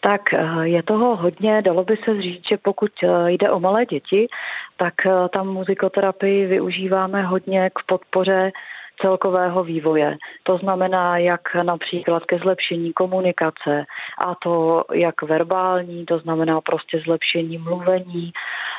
Tak 0.00 0.20
eh, 0.34 0.68
je 0.68 0.82
toho 0.82 1.16
hodně, 1.16 1.62
dalo 1.62 1.84
by 1.84 1.96
se 2.04 2.22
říct, 2.22 2.48
že 2.48 2.56
pokud 2.56 2.90
jde 3.26 3.50
o 3.50 3.60
malé 3.60 3.86
děti, 3.86 4.28
tak 4.76 4.94
tam 5.32 5.48
muzikoterapii 5.48 6.46
využíváme 6.46 7.22
hodně 7.22 7.70
k 7.70 7.78
podpoře 7.86 8.52
celkového 9.00 9.64
vývoje. 9.64 10.16
To 10.42 10.58
znamená, 10.58 11.18
jak 11.18 11.54
například 11.62 12.24
ke 12.24 12.38
zlepšení 12.38 12.92
komunikace, 12.92 13.84
a 14.26 14.34
to 14.34 14.84
jak 14.92 15.22
verbální, 15.22 16.06
to 16.06 16.18
znamená 16.18 16.60
prostě 16.60 17.00
zlepšení 17.04 17.58
mluvení, 17.58 18.32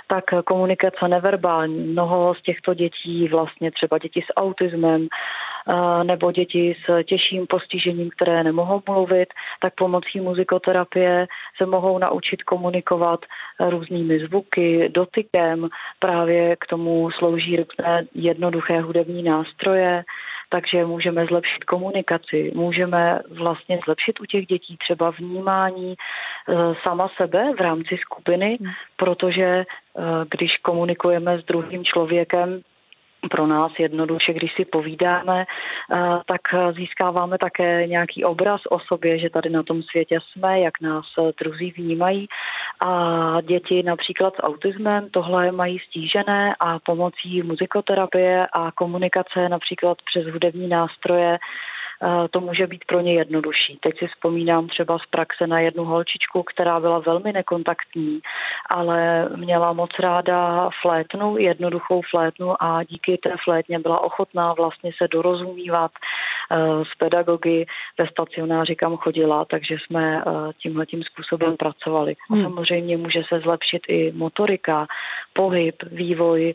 tak 0.07 0.23
komunikace 0.45 1.07
neverbální. 1.07 1.79
Mnoho 1.79 2.35
z 2.35 2.41
těchto 2.41 2.73
dětí, 2.73 3.27
vlastně 3.27 3.71
třeba 3.71 3.97
děti 3.97 4.21
s 4.21 4.33
autismem, 4.35 5.07
nebo 6.03 6.31
děti 6.31 6.75
s 6.85 7.03
těžším 7.03 7.47
postižením, 7.47 8.09
které 8.09 8.43
nemohou 8.43 8.81
mluvit, 8.89 9.29
tak 9.61 9.73
pomocí 9.75 10.19
muzikoterapie 10.19 11.27
se 11.61 11.65
mohou 11.65 11.97
naučit 11.97 12.43
komunikovat 12.43 13.19
různými 13.59 14.19
zvuky, 14.19 14.89
dotykem. 14.89 15.69
Právě 15.99 16.55
k 16.55 16.65
tomu 16.65 17.11
slouží 17.11 17.55
různé 17.55 18.05
jednoduché 18.13 18.81
hudební 18.81 19.23
nástroje, 19.23 20.03
takže 20.49 20.85
můžeme 20.85 21.25
zlepšit 21.25 21.63
komunikaci, 21.63 22.51
můžeme 22.55 23.19
vlastně 23.29 23.79
zlepšit 23.85 24.19
u 24.19 24.25
těch 24.25 24.45
dětí 24.45 24.77
třeba 24.77 25.09
vnímání 25.09 25.93
e, 25.93 25.95
sama 26.83 27.07
sebe 27.17 27.53
v 27.57 27.61
rámci 27.61 27.97
skupiny, 27.97 28.57
hmm. 28.61 28.71
protože 28.95 29.45
e, 29.45 29.65
když 30.31 30.57
komunikujeme 30.57 31.39
s 31.39 31.45
druhým 31.45 31.85
člověkem, 31.85 32.61
pro 33.29 33.47
nás 33.47 33.71
jednoduše, 33.79 34.33
když 34.33 34.53
si 34.55 34.65
povídáme, 34.65 35.45
eh, 35.45 35.97
tak 36.25 36.41
získáváme 36.75 37.37
také 37.37 37.87
nějaký 37.87 38.23
obraz 38.23 38.61
o 38.69 38.79
sobě, 38.79 39.19
že 39.19 39.29
tady 39.29 39.49
na 39.49 39.63
tom 39.63 39.83
světě 39.83 40.19
jsme, 40.31 40.59
jak 40.59 40.81
nás 40.81 41.05
druzí 41.39 41.71
vnímají. 41.71 42.27
A 42.85 43.37
děti 43.41 43.83
například 43.83 44.35
s 44.35 44.43
autismem 44.43 45.09
tohle 45.09 45.51
mají 45.51 45.79
stížené 45.79 46.55
a 46.59 46.79
pomocí 46.79 47.41
muzikoterapie 47.41 48.47
a 48.53 48.71
komunikace 48.71 49.49
například 49.49 49.97
přes 50.01 50.25
hudební 50.25 50.67
nástroje 50.67 51.31
Eh, 51.31 51.37
to 52.31 52.41
může 52.41 52.67
být 52.67 52.85
pro 52.85 52.99
ně 52.99 53.13
jednodušší. 53.13 53.77
Teď 53.81 53.99
si 53.99 54.07
vzpomínám 54.07 54.67
třeba 54.67 54.97
z 54.97 55.05
praxe 55.09 55.47
na 55.47 55.59
jednu 55.59 55.83
holčičku, 55.83 56.43
která 56.43 56.79
byla 56.79 56.99
velmi 56.99 57.33
nekontaktní, 57.33 58.19
ale 58.69 59.29
měla 59.35 59.73
moc 59.73 59.89
ráda 59.99 60.69
flétnu, 60.81 61.37
jednoduchou 61.37 62.01
flétnu 62.09 62.63
a 62.63 62.83
díky 62.83 63.17
té 63.17 63.33
flétně 63.43 63.79
byla 63.79 63.99
ochotná 63.99 64.53
vlastně 64.53 64.91
se 65.01 65.07
dorozumívat 65.07 65.91
eh, 66.51 66.57
s 66.85 66.97
pedagogy 66.97 67.65
ve 67.97 68.07
stacionáři, 68.07 68.75
kam 68.75 68.97
chodila, 68.97 69.45
takže 69.45 69.75
jsme 69.75 70.17
eh, 70.17 70.31
tímhle 70.61 70.85
tím 70.85 71.03
způsobem 71.03 71.57
pracovali. 71.57 72.15
A 72.31 72.33
hmm. 72.33 72.43
samozřejmě 72.43 72.97
může 72.97 73.21
se 73.29 73.39
zlepšit 73.39 73.81
i 73.87 74.11
motorika, 74.11 74.87
pohyb, 75.33 75.75
vývoj 75.91 76.53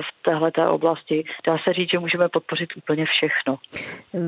v 0.00 0.22
této 0.22 0.72
oblasti. 0.72 1.24
Dá 1.46 1.56
se 1.64 1.72
říct, 1.72 1.90
že 1.90 1.98
můžeme 1.98 2.28
podpořit 2.28 2.68
úplně 2.76 3.04
všechno. 3.04 3.58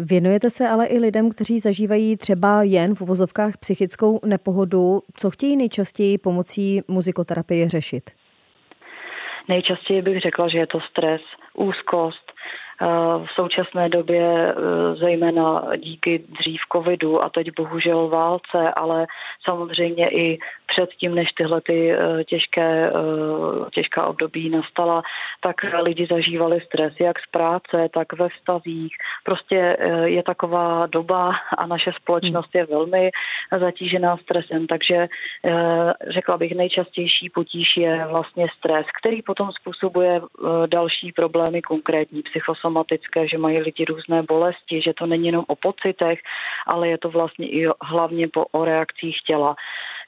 Věnujete 0.04 0.41
Věnujete 0.42 0.64
se 0.64 0.68
ale 0.68 0.86
i 0.86 0.98
lidem, 0.98 1.30
kteří 1.30 1.58
zažívají 1.58 2.16
třeba 2.16 2.62
jen 2.62 2.94
v 2.94 3.00
uvozovkách 3.00 3.56
psychickou 3.60 4.20
nepohodu. 4.26 5.00
Co 5.16 5.30
chtějí 5.30 5.56
nejčastěji 5.56 6.18
pomocí 6.18 6.80
muzikoterapie 6.88 7.68
řešit? 7.68 8.10
Nejčastěji 9.48 10.02
bych 10.02 10.20
řekla, 10.20 10.48
že 10.48 10.58
je 10.58 10.66
to 10.66 10.80
stres, 10.80 11.20
úzkost, 11.54 12.32
v 13.24 13.26
současné 13.34 13.88
době 13.88 14.22
e, 14.22 14.54
zejména 14.94 15.62
díky 15.76 16.18
dřív 16.18 16.60
covidu 16.72 17.22
a 17.22 17.28
teď 17.28 17.46
bohužel 17.56 18.08
válce, 18.08 18.74
ale 18.76 19.06
samozřejmě 19.44 20.08
i 20.08 20.38
předtím, 20.66 21.14
než 21.14 21.32
tyhle 21.32 21.60
ty 21.60 21.92
e, 21.92 22.24
těžké, 22.24 22.92
těžká 23.74 24.06
období 24.06 24.50
nastala, 24.50 25.02
tak 25.42 25.56
lidi 25.82 26.06
zažívali 26.10 26.60
stres 26.60 26.94
jak 27.00 27.18
z 27.18 27.30
práce, 27.30 27.88
tak 27.94 28.12
ve 28.12 28.28
vztazích. 28.28 28.94
Prostě 29.24 29.76
je 30.04 30.22
taková 30.22 30.86
doba 30.86 31.32
a 31.58 31.66
naše 31.66 31.92
společnost 31.92 32.54
je 32.54 32.66
velmi 32.66 33.10
zatížená 33.60 34.16
stresem, 34.16 34.66
takže 34.66 35.08
řekla 36.10 36.36
bych, 36.36 36.54
nejčastější 36.54 37.30
potíž 37.30 37.76
je 37.76 38.06
vlastně 38.10 38.46
stres, 38.58 38.86
který 39.00 39.22
potom 39.22 39.52
způsobuje 39.52 40.20
další 40.66 41.12
problémy 41.12 41.62
konkrétní 41.62 42.22
psychosomatické 42.22 42.92
somatické, 42.92 43.28
že 43.28 43.38
mají 43.38 43.58
lidi 43.58 43.84
různé 43.84 44.22
bolesti, 44.28 44.82
že 44.82 44.92
to 44.94 45.06
není 45.06 45.26
jenom 45.26 45.44
o 45.48 45.56
pocitech, 45.56 46.20
ale 46.66 46.88
je 46.88 46.98
to 46.98 47.10
vlastně 47.10 47.48
i 47.48 47.68
hlavně 47.82 48.28
po, 48.28 48.44
o 48.52 48.64
reakcích 48.64 49.16
těla 49.26 49.56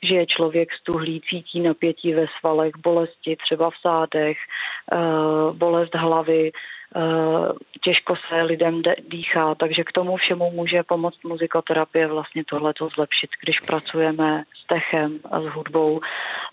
že 0.08 0.14
je 0.14 0.26
člověk 0.26 0.68
stuhlý, 0.72 1.20
cítí 1.30 1.60
napětí 1.60 2.14
ve 2.14 2.26
svalech, 2.40 2.72
bolesti 2.82 3.36
třeba 3.44 3.70
v 3.70 3.74
zádech, 3.84 4.36
eh, 4.92 4.96
bolest 5.52 5.94
hlavy, 5.94 6.52
eh, 6.52 7.00
těžko 7.84 8.14
se 8.28 8.42
lidem 8.42 8.82
dýchá, 9.08 9.54
takže 9.54 9.84
k 9.84 9.92
tomu 9.92 10.16
všemu 10.16 10.50
může 10.50 10.82
pomoct 10.82 11.24
muzikoterapie 11.24 12.06
vlastně 12.06 12.44
tohleto 12.50 12.88
zlepšit. 12.94 13.30
Když 13.42 13.60
pracujeme 13.60 14.44
s 14.62 14.66
techem 14.66 15.18
a 15.30 15.40
s 15.40 15.44
hudbou, 15.44 16.00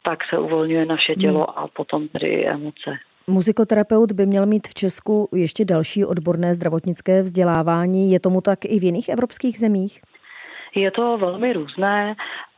tak 0.03 0.19
se 0.29 0.39
uvolňuje 0.39 0.85
naše 0.85 1.15
tělo 1.15 1.45
hmm. 1.49 1.63
a 1.63 1.67
potom 1.67 2.07
tedy 2.07 2.27
i 2.27 2.47
emoce. 2.47 2.97
Muzikoterapeut 3.27 4.11
by 4.11 4.25
měl 4.25 4.45
mít 4.45 4.67
v 4.67 4.73
Česku 4.73 5.29
ještě 5.33 5.65
další 5.65 6.05
odborné 6.05 6.53
zdravotnické 6.53 7.21
vzdělávání. 7.21 8.11
Je 8.11 8.19
tomu 8.19 8.41
tak 8.41 8.65
i 8.65 8.79
v 8.79 8.83
jiných 8.83 9.09
evropských 9.09 9.59
zemích? 9.59 10.01
Je 10.75 10.91
to 10.91 11.17
velmi 11.17 11.53
různé 11.53 12.15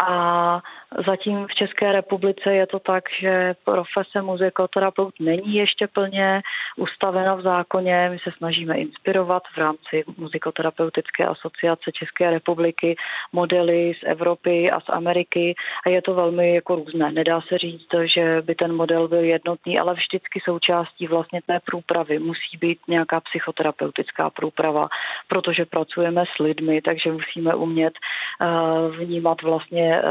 a 0.08 0.62
Zatím 1.06 1.48
v 1.48 1.54
České 1.54 1.92
republice 1.92 2.54
je 2.54 2.68
to 2.68 2.80
tak, 2.80 3.04
že 3.20 3.54
profese 3.64 4.22
muzikoterapeut 4.22 5.14
není 5.20 5.56
ještě 5.56 5.88
plně 5.88 6.42
ustavena 6.78 7.36
v 7.36 7.42
zákoně. 7.42 8.10
My 8.12 8.20
se 8.20 8.32
snažíme 8.38 8.78
inspirovat 8.78 9.44
v 9.56 9.58
rámci 9.58 10.04
muzikoterapeutické 10.18 11.26
asociace 11.26 11.92
České 11.92 12.30
republiky 12.30 12.96
modely 13.34 13.94
z 14.00 14.04
Evropy 14.06 14.72
a 14.72 14.80
z 14.80 14.90
Ameriky 14.90 15.56
a 15.86 15.90
je 15.90 16.02
to 16.02 16.14
velmi 16.14 16.56
jako 16.56 16.76
různé. 16.76 17.12
Nedá 17.12 17.42
se 17.42 17.58
říct, 17.58 17.90
že 18.04 18.42
by 18.42 18.56
ten 18.56 18.76
model 18.76 19.08
byl 19.08 19.24
jednotný, 19.24 19.80
ale 19.80 19.94
vždycky 19.94 20.40
součástí 20.44 21.08
vlastně 21.08 21.42
té 21.48 21.60
průpravy 21.66 22.20
musí 22.20 22.58
být 22.60 22.80
nějaká 22.88 23.20
psychoterapeutická 23.20 24.30
průprava, 24.30 24.88
protože 25.28 25.66
pracujeme 25.66 26.24
s 26.36 26.40
lidmi, 26.40 26.82
takže 26.82 27.12
musíme 27.12 27.56
umět 27.56 27.94
eh, 27.94 28.98
vnímat 28.98 29.42
vlastně 29.42 29.64
vlastně 29.64 30.02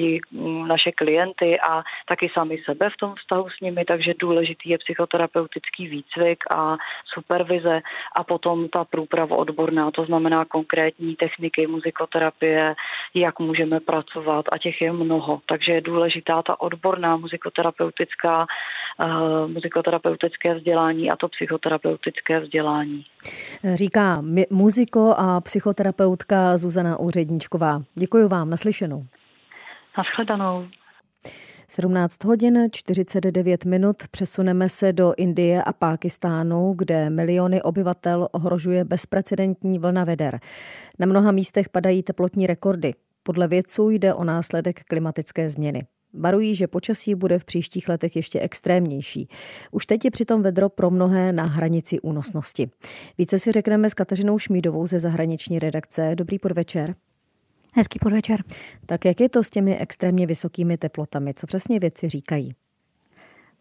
lidi, 0.00 0.20
mm, 0.32 0.68
naše 0.68 0.92
klienty 0.92 1.60
a 1.60 1.82
taky 2.08 2.28
sami 2.34 2.58
sebe 2.64 2.90
v 2.90 2.96
tom 2.96 3.14
vztahu 3.14 3.48
s 3.48 3.60
nimi, 3.60 3.84
takže 3.84 4.14
důležitý 4.18 4.70
je 4.70 4.78
psychoterapeutický 4.78 5.86
výcvik 5.86 6.44
a 6.50 6.76
supervize 7.14 7.80
a 8.16 8.24
potom 8.24 8.68
ta 8.68 8.84
průprava 8.84 9.36
odborná, 9.36 9.90
to 9.90 10.04
znamená 10.04 10.44
konkrétní 10.44 11.16
techniky 11.16 11.66
muzikoterapie, 11.66 12.74
jak 13.14 13.38
můžeme 13.38 13.80
pracovat 13.80 14.44
a 14.52 14.58
těch 14.58 14.80
je 14.80 14.92
mnoho, 14.92 15.40
takže 15.46 15.72
je 15.72 15.80
důležitá 15.80 16.42
ta 16.42 16.60
odborná 16.60 17.16
muzikoterapeutická, 17.16 18.46
uh, 18.46 19.50
muzikoterapeutické 19.50 20.54
vzdělání 20.54 21.10
a 21.10 21.16
to 21.16 21.28
psychoterapeutické 21.28 22.40
vzdělání. 22.40 23.04
Říká 23.74 24.22
muziko 24.50 25.14
a 25.16 25.40
psychoterapeutka 25.40 26.56
Zuzana 26.56 26.98
Úředníčková. 26.98 27.82
Děkuji 27.94 28.28
vám, 28.28 28.50
naslyšenou. 28.50 29.04
Naschledanou. 30.00 30.66
17 31.68 32.24
hodin 32.24 32.68
49 32.72 33.64
minut 33.64 33.96
přesuneme 34.10 34.68
se 34.68 34.92
do 34.92 35.14
Indie 35.16 35.62
a 35.62 35.72
Pákistánu, 35.72 36.74
kde 36.76 37.10
miliony 37.10 37.62
obyvatel 37.62 38.28
ohrožuje 38.32 38.84
bezprecedentní 38.84 39.78
vlna 39.78 40.04
veder. 40.04 40.40
Na 40.98 41.06
mnoha 41.06 41.32
místech 41.32 41.68
padají 41.68 42.02
teplotní 42.02 42.46
rekordy. 42.46 42.94
Podle 43.22 43.48
vědců 43.48 43.90
jde 43.90 44.14
o 44.14 44.24
následek 44.24 44.84
klimatické 44.84 45.50
změny. 45.50 45.80
Varují, 46.14 46.54
že 46.54 46.66
počasí 46.66 47.14
bude 47.14 47.38
v 47.38 47.44
příštích 47.44 47.88
letech 47.88 48.16
ještě 48.16 48.40
extrémnější. 48.40 49.28
Už 49.70 49.86
teď 49.86 50.04
je 50.04 50.10
přitom 50.10 50.42
vedro 50.42 50.68
pro 50.68 50.90
mnohé 50.90 51.32
na 51.32 51.44
hranici 51.44 52.00
únosnosti. 52.00 52.70
Více 53.18 53.38
si 53.38 53.52
řekneme 53.52 53.90
s 53.90 53.94
Kateřinou 53.94 54.38
Šmídovou 54.38 54.86
ze 54.86 54.98
zahraniční 54.98 55.58
redakce. 55.58 56.12
Dobrý 56.14 56.38
podvečer. 56.38 56.94
Hezký 57.72 57.98
podvečer. 57.98 58.44
Tak 58.86 59.04
jak 59.04 59.20
je 59.20 59.28
to 59.28 59.44
s 59.44 59.50
těmi 59.50 59.78
extrémně 59.78 60.26
vysokými 60.26 60.78
teplotami? 60.78 61.34
Co 61.34 61.46
přesně 61.46 61.78
věci 61.78 62.08
říkají? 62.08 62.54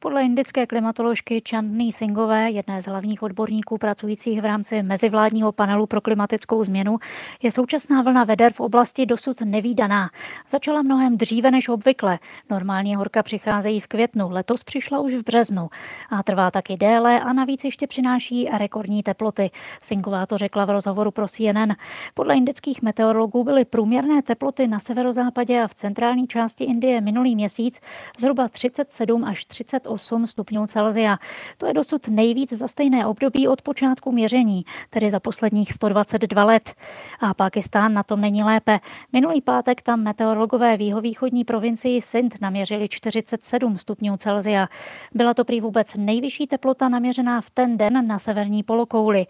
Podle 0.01 0.23
indické 0.23 0.67
klimatoložky 0.67 1.41
Chandni 1.49 1.93
Singhové, 1.93 2.51
jedné 2.51 2.81
z 2.81 2.85
hlavních 2.85 3.23
odborníků 3.23 3.77
pracujících 3.77 4.41
v 4.41 4.45
rámci 4.45 4.83
mezivládního 4.83 5.51
panelu 5.51 5.85
pro 5.85 6.01
klimatickou 6.01 6.63
změnu, 6.63 6.97
je 7.43 7.51
současná 7.51 8.01
vlna 8.01 8.23
veder 8.23 8.53
v 8.53 8.59
oblasti 8.59 9.05
dosud 9.05 9.41
nevýdaná. 9.41 10.09
Začala 10.49 10.81
mnohem 10.81 11.17
dříve 11.17 11.51
než 11.51 11.69
obvykle. 11.69 12.19
Normálně 12.49 12.97
horka 12.97 13.23
přicházejí 13.23 13.79
v 13.79 13.87
květnu, 13.87 14.29
letos 14.31 14.63
přišla 14.63 14.99
už 14.99 15.13
v 15.13 15.23
březnu. 15.23 15.69
A 16.09 16.23
trvá 16.23 16.51
taky 16.51 16.77
déle 16.77 17.19
a 17.19 17.33
navíc 17.33 17.63
ještě 17.63 17.87
přináší 17.87 18.49
rekordní 18.57 19.03
teploty. 19.03 19.51
Singhová 19.81 20.25
to 20.25 20.37
řekla 20.37 20.65
v 20.65 20.69
rozhovoru 20.69 21.11
pro 21.11 21.27
CNN. 21.27 21.73
Podle 22.13 22.35
indických 22.35 22.81
meteorologů 22.81 23.43
byly 23.43 23.65
průměrné 23.65 24.21
teploty 24.21 24.67
na 24.67 24.79
severozápadě 24.79 25.61
a 25.61 25.67
v 25.67 25.73
centrální 25.73 26.27
části 26.27 26.63
Indie 26.63 27.01
minulý 27.01 27.35
měsíc 27.35 27.79
zhruba 28.19 28.47
37 28.47 29.23
až 29.23 29.45
30 29.45 29.88
8 29.89 30.27
stupňů 30.27 30.67
Celsia. 30.67 31.17
To 31.57 31.65
je 31.65 31.73
dosud 31.73 32.07
nejvíc 32.07 32.53
za 32.53 32.67
stejné 32.67 33.07
období 33.07 33.47
od 33.47 33.61
počátku 33.61 34.11
měření, 34.11 34.65
tedy 34.89 35.11
za 35.11 35.19
posledních 35.19 35.73
122 35.73 36.43
let. 36.43 36.73
A 37.19 37.33
Pakistán 37.33 37.93
na 37.93 38.03
tom 38.03 38.21
není 38.21 38.43
lépe. 38.43 38.79
Minulý 39.13 39.41
pátek 39.41 39.81
tam 39.81 40.03
meteorologové 40.03 40.77
v 40.77 40.81
jihovýchodní 40.81 41.43
provincii 41.43 42.01
Sindh 42.01 42.35
naměřili 42.41 42.89
47 42.89 43.77
stupňů 43.77 44.17
Celsia. 44.17 44.67
Byla 45.13 45.33
to 45.33 45.45
prý 45.45 45.61
vůbec 45.61 45.93
nejvyšší 45.95 46.47
teplota 46.47 46.89
naměřená 46.89 47.41
v 47.41 47.49
ten 47.49 47.77
den 47.77 48.07
na 48.07 48.19
severní 48.19 48.63
polokouli. 48.63 49.25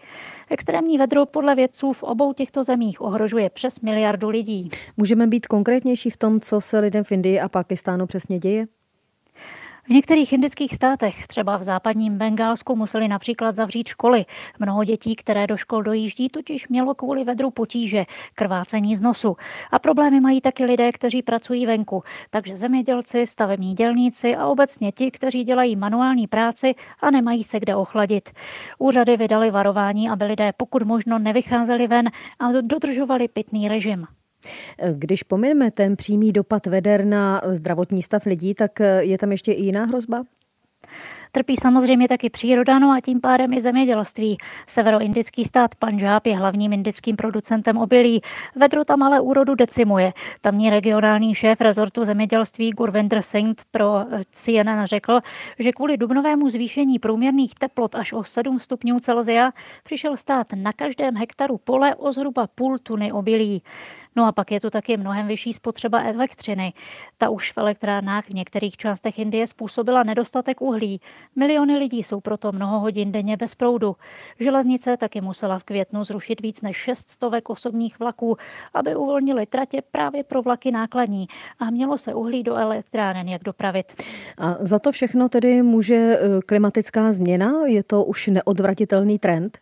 Extrémní 0.50 0.98
vedro 0.98 1.26
podle 1.26 1.54
vědců 1.54 1.92
v 1.92 2.02
obou 2.02 2.32
těchto 2.32 2.64
zemích 2.64 3.00
ohrožuje 3.00 3.50
přes 3.50 3.80
miliardu 3.80 4.28
lidí. 4.28 4.68
Můžeme 4.96 5.26
být 5.26 5.46
konkrétnější 5.46 6.10
v 6.10 6.16
tom, 6.16 6.40
co 6.40 6.60
se 6.60 6.78
lidem 6.78 7.04
v 7.04 7.12
Indii 7.12 7.40
a 7.40 7.48
Pakistánu 7.48 8.06
přesně 8.06 8.38
děje? 8.38 8.79
V 9.90 9.92
některých 9.92 10.32
indických 10.32 10.74
státech, 10.74 11.26
třeba 11.26 11.56
v 11.56 11.64
západním 11.64 12.18
Bengálsku, 12.18 12.76
museli 12.76 13.08
například 13.08 13.56
zavřít 13.56 13.88
školy. 13.88 14.24
Mnoho 14.58 14.84
dětí, 14.84 15.16
které 15.16 15.46
do 15.46 15.56
škol 15.56 15.82
dojíždí, 15.82 16.28
totiž 16.28 16.68
mělo 16.68 16.94
kvůli 16.94 17.24
vedru 17.24 17.50
potíže, 17.50 18.04
krvácení 18.34 18.96
z 18.96 19.02
nosu. 19.02 19.36
A 19.72 19.78
problémy 19.78 20.20
mají 20.20 20.40
taky 20.40 20.64
lidé, 20.64 20.92
kteří 20.92 21.22
pracují 21.22 21.66
venku, 21.66 22.02
takže 22.30 22.56
zemědělci, 22.56 23.26
stavební 23.26 23.74
dělníci 23.74 24.36
a 24.36 24.46
obecně 24.46 24.92
ti, 24.92 25.10
kteří 25.10 25.44
dělají 25.44 25.76
manuální 25.76 26.26
práci 26.26 26.74
a 27.00 27.10
nemají 27.10 27.44
se 27.44 27.60
kde 27.60 27.76
ochladit. 27.76 28.30
Úřady 28.78 29.16
vydali 29.16 29.50
varování, 29.50 30.10
aby 30.10 30.24
lidé 30.24 30.52
pokud 30.56 30.82
možno 30.82 31.18
nevycházeli 31.18 31.86
ven 31.86 32.10
a 32.38 32.52
dodržovali 32.60 33.28
pitný 33.28 33.68
režim. 33.68 34.06
Když 34.92 35.22
pomineme 35.22 35.70
ten 35.70 35.96
přímý 35.96 36.32
dopad 36.32 36.66
veder 36.66 37.04
na 37.04 37.42
zdravotní 37.44 38.02
stav 38.02 38.26
lidí, 38.26 38.54
tak 38.54 38.80
je 39.00 39.18
tam 39.18 39.30
ještě 39.32 39.52
i 39.52 39.62
jiná 39.62 39.84
hrozba? 39.84 40.22
Trpí 41.32 41.56
samozřejmě 41.56 42.08
taky 42.08 42.30
příroda, 42.30 42.78
no 42.78 42.90
a 42.90 43.00
tím 43.00 43.20
pádem 43.20 43.52
i 43.52 43.60
zemědělství. 43.60 44.38
Severoindický 44.66 45.44
stát 45.44 45.74
Punjab 45.74 46.26
je 46.26 46.36
hlavním 46.36 46.72
indickým 46.72 47.16
producentem 47.16 47.76
obilí. 47.76 48.20
Vedro 48.56 48.84
tam 48.84 49.02
ale 49.02 49.20
úrodu 49.20 49.54
decimuje. 49.54 50.12
Tamní 50.40 50.70
regionální 50.70 51.34
šéf 51.34 51.60
rezortu 51.60 52.04
zemědělství 52.04 52.70
Gurvinder 52.70 53.22
Singh 53.22 53.62
pro 53.70 54.04
CNN 54.32 54.84
řekl, 54.84 55.20
že 55.58 55.72
kvůli 55.72 55.96
dubnovému 55.96 56.48
zvýšení 56.48 56.98
průměrných 56.98 57.54
teplot 57.54 57.94
až 57.94 58.12
o 58.12 58.24
7 58.24 58.58
stupňů 58.58 59.00
Celsia 59.00 59.52
přišel 59.84 60.16
stát 60.16 60.46
na 60.54 60.72
každém 60.72 61.16
hektaru 61.16 61.58
pole 61.58 61.94
o 61.94 62.12
zhruba 62.12 62.46
půl 62.54 62.78
tuny 62.78 63.12
obilí. 63.12 63.62
No 64.16 64.26
a 64.26 64.32
pak 64.32 64.52
je 64.52 64.60
tu 64.60 64.70
taky 64.70 64.96
mnohem 64.96 65.26
vyšší 65.26 65.52
spotřeba 65.52 66.02
elektřiny. 66.02 66.72
Ta 67.18 67.28
už 67.28 67.52
v 67.52 67.58
elektrárnách 67.58 68.24
v 68.26 68.34
některých 68.34 68.76
částech 68.76 69.18
Indie 69.18 69.46
způsobila 69.46 70.02
nedostatek 70.02 70.60
uhlí. 70.60 71.00
Miliony 71.36 71.78
lidí 71.78 72.02
jsou 72.02 72.20
proto 72.20 72.52
mnoho 72.52 72.80
hodin 72.80 73.12
denně 73.12 73.36
bez 73.36 73.54
proudu. 73.54 73.96
Železnice 74.40 74.96
taky 74.96 75.20
musela 75.20 75.58
v 75.58 75.64
květnu 75.64 76.04
zrušit 76.04 76.40
víc 76.40 76.62
než 76.62 76.76
600 76.76 77.20
osobních 77.48 77.98
vlaků, 77.98 78.36
aby 78.74 78.96
uvolnili 78.96 79.46
tratě 79.46 79.82
právě 79.90 80.24
pro 80.24 80.42
vlaky 80.42 80.70
nákladní 80.70 81.26
a 81.58 81.70
mělo 81.70 81.98
se 81.98 82.14
uhlí 82.14 82.42
do 82.42 82.56
elektráren 82.56 83.28
jak 83.28 83.42
dopravit. 83.42 84.02
A 84.38 84.56
za 84.60 84.78
to 84.78 84.92
všechno 84.92 85.28
tedy 85.28 85.62
může 85.62 85.94
eh, 85.94 86.40
klimatická 86.46 87.12
změna? 87.12 87.52
Je 87.66 87.82
to 87.82 88.04
už 88.04 88.26
neodvratitelný 88.26 89.18
trend? 89.18 89.58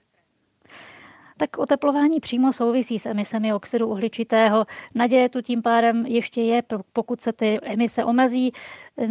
Tak 1.38 1.58
oteplování 1.58 2.20
přímo 2.20 2.52
souvisí 2.52 2.98
s 2.98 3.06
emisemi 3.06 3.54
oxidu 3.54 3.86
uhličitého. 3.86 4.66
Naděje 4.94 5.28
tu 5.28 5.42
tím 5.42 5.62
pádem 5.62 6.06
ještě 6.06 6.42
je, 6.42 6.62
pokud 6.92 7.20
se 7.20 7.32
ty 7.32 7.58
emise 7.62 8.04
omezí, 8.04 8.52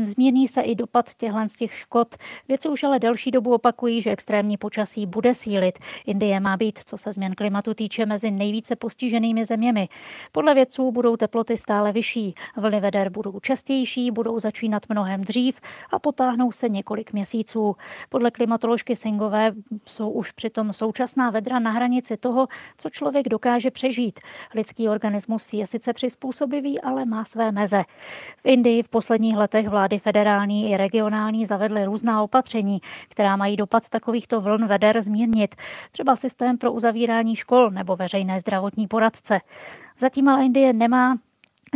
Zmírní 0.04 0.48
se 0.48 0.62
i 0.62 0.76
dopad 0.76 1.16
těchto 1.16 1.38
z 1.48 1.56
těch 1.56 1.74
škod. 1.74 2.16
Věci 2.48 2.70
už 2.70 2.84
ale 2.84 3.00
delší 3.00 3.32
dobu 3.32 3.54
opakují, 3.54 4.02
že 4.02 4.12
extrémní 4.12 4.58
počasí 4.58 5.06
bude 5.06 5.36
sílit. 5.36 5.80
Indie 6.06 6.40
má 6.40 6.58
být, 6.58 6.80
co 6.86 6.98
se 6.98 7.12
změn 7.12 7.36
klimatu 7.36 7.74
týče, 7.74 8.06
mezi 8.06 8.32
nejvíce 8.32 8.76
postiženými 8.76 9.46
zeměmi. 9.46 9.90
Podle 10.32 10.54
vědců 10.54 10.92
budou 10.92 11.18
teploty 11.18 11.58
stále 11.58 11.92
vyšší. 11.92 12.36
Vlny 12.58 12.80
veder 12.80 13.10
budou 13.10 13.40
častější, 13.40 14.12
budou 14.12 14.40
začínat 14.40 14.84
mnohem 14.90 15.22
dřív 15.22 15.60
a 15.92 16.00
potáhnou 16.00 16.52
se 16.52 16.70
několik 16.70 17.14
měsíců. 17.14 17.76
Podle 18.10 18.32
klimatoložky 18.32 18.96
Singové 18.96 19.52
jsou 19.86 20.10
už 20.10 20.32
přitom 20.32 20.74
současná 20.74 21.30
vedra 21.30 21.60
na 21.60 21.72
hranici 21.72 22.18
toho, 22.18 22.48
co 22.78 22.90
člověk 22.90 23.30
dokáže 23.30 23.72
přežít. 23.72 24.20
Lidský 24.56 24.90
organismus 24.90 25.54
je 25.54 25.68
sice 25.68 25.94
přizpůsobivý, 25.94 26.82
ale 26.82 27.06
má 27.06 27.26
své 27.26 27.52
meze. 27.52 27.84
V 28.38 28.46
Indii 28.46 28.84
v 28.84 28.90
posledních 28.90 29.38
letech 29.38 29.70
vlády 29.78 30.00
federální 30.00 30.72
i 30.72 30.78
regionální 30.78 31.46
zavedly 31.46 31.86
různá 31.86 32.24
opatření, 32.24 32.82
která 33.10 33.36
mají 33.36 33.56
dopad 33.58 33.90
takovýchto 33.90 34.42
vln 34.42 34.68
veder 34.68 35.02
zmírnit, 35.02 35.56
třeba 35.92 36.16
systém 36.16 36.58
pro 36.58 36.72
uzavírání 36.72 37.36
škol 37.36 37.72
nebo 37.72 37.96
veřejné 37.96 38.40
zdravotní 38.40 38.88
poradce. 38.88 39.40
Zatím 40.00 40.30
ale 40.30 40.46
Indie 40.46 40.74
nemá 40.74 41.18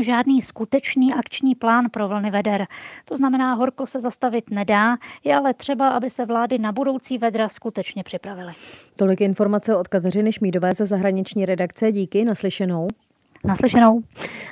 žádný 0.02 0.42
skutečný 0.42 1.14
akční 1.14 1.56
plán 1.56 1.86
pro 1.92 2.08
vlny 2.08 2.32
veder. 2.32 2.68
To 3.06 3.18
znamená, 3.18 3.54
horko 3.54 3.88
se 3.88 4.00
zastavit 4.00 4.52
nedá, 4.52 4.98
je 5.24 5.36
ale 5.36 5.54
třeba, 5.54 5.90
aby 5.90 6.10
se 6.10 6.26
vlády 6.26 6.58
na 6.58 6.72
budoucí 6.72 7.18
vedra 7.18 7.50
skutečně 7.50 8.04
připravily. 8.04 8.54
Tolik 8.98 9.22
informace 9.22 9.76
od 9.76 9.88
Kateřiny 9.88 10.32
Šmídové 10.32 10.74
ze 10.74 10.86
zahraniční 10.86 11.46
redakce. 11.46 11.92
Díky, 11.92 12.26
naslyšenou. 12.26 12.88
Naslyšenou. 13.45 14.01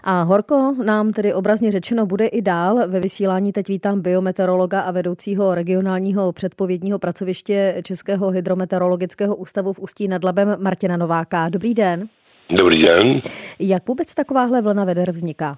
A 0.04 0.21
horko 0.21 0.75
nám 0.86 1.12
tedy 1.12 1.34
obrazně 1.34 1.71
řečeno 1.71 2.06
bude 2.06 2.28
i 2.28 2.41
dál. 2.41 2.88
Ve 2.88 2.99
vysílání 2.99 3.52
teď 3.52 3.67
vítám 3.67 4.02
biometeorologa 4.02 4.82
a 4.82 4.91
vedoucího 4.91 5.56
regionálního 5.56 6.32
předpovědního 6.32 6.99
pracoviště 6.99 7.75
Českého 7.84 8.30
hydrometeorologického 8.30 9.36
ústavu 9.36 9.73
v 9.73 9.80
Ústí 9.80 10.08
nad 10.08 10.23
Labem 10.23 10.56
Martina 10.60 10.97
Nováka. 10.97 11.49
Dobrý 11.49 11.73
den. 11.73 12.08
Dobrý 12.49 12.82
den. 12.82 13.21
Jak 13.60 13.88
vůbec 13.88 14.15
takováhle 14.15 14.62
vlna 14.62 14.86
veder 14.86 15.12
vzniká? 15.12 15.56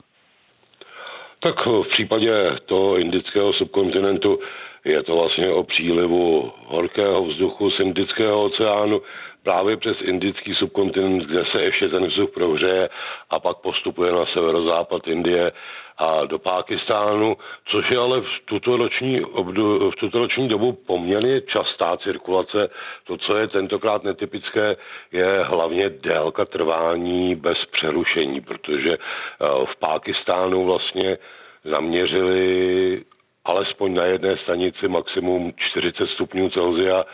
Tak 1.44 1.66
v 1.66 1.84
případě 1.94 2.32
toho 2.66 2.98
indického 2.98 3.54
subkontinentu 3.54 4.40
Je 4.86 5.04
to 5.04 5.16
vlastně 5.16 5.50
o 5.50 5.64
přílivu 5.64 6.52
horkého 6.66 7.26
vzduchu 7.26 7.72
z 7.72 7.80
Indického 7.80 8.44
oceánu 8.44 9.02
právě 9.44 9.78
přes 9.78 9.98
indický 10.02 10.56
subkontinent, 10.56 11.24
kde 11.24 11.46
se 11.46 11.62
ještě 11.64 11.90
ten 11.90 12.06
vzduch 12.08 12.30
prohřeje 12.30 12.90
a 13.30 13.40
pak 13.40 13.58
postupuje 13.58 14.12
na 14.12 14.26
severozápad 14.26 15.08
Indie 15.08 15.52
a 15.98 16.26
do 16.26 16.40
Pákistánu, 16.40 17.38
což 17.66 17.92
je 17.92 17.98
ale 17.98 18.22
v 18.22 18.40
tuto 18.46 18.78
roční, 18.78 19.22
obdu, 19.22 19.92
v 19.92 19.96
tuto 19.96 20.18
roční 20.20 20.48
dobu 20.50 20.74
poměrně 20.74 21.42
častá 21.42 21.98
cirkulace. 21.98 22.70
To, 23.04 23.18
co 23.18 23.38
je 23.38 23.48
tentokrát 23.48 24.04
netypické, 24.04 24.76
je 25.12 25.44
hlavně 25.44 25.90
délka 25.90 26.46
trvání 26.46 27.36
bez 27.36 27.66
přerušení, 27.72 28.42
protože 28.42 28.94
eh, 28.94 29.66
v 29.66 29.76
Pákistánu 29.80 30.66
vlastně 30.66 31.18
zaměřili 31.64 33.04
alespoň 33.46 33.94
na 33.94 34.04
jedné 34.06 34.38
stanici 34.38 34.88
maximum 34.88 35.54
40 35.58 36.08
stupňů 36.08 36.50
Celsia 36.50 37.06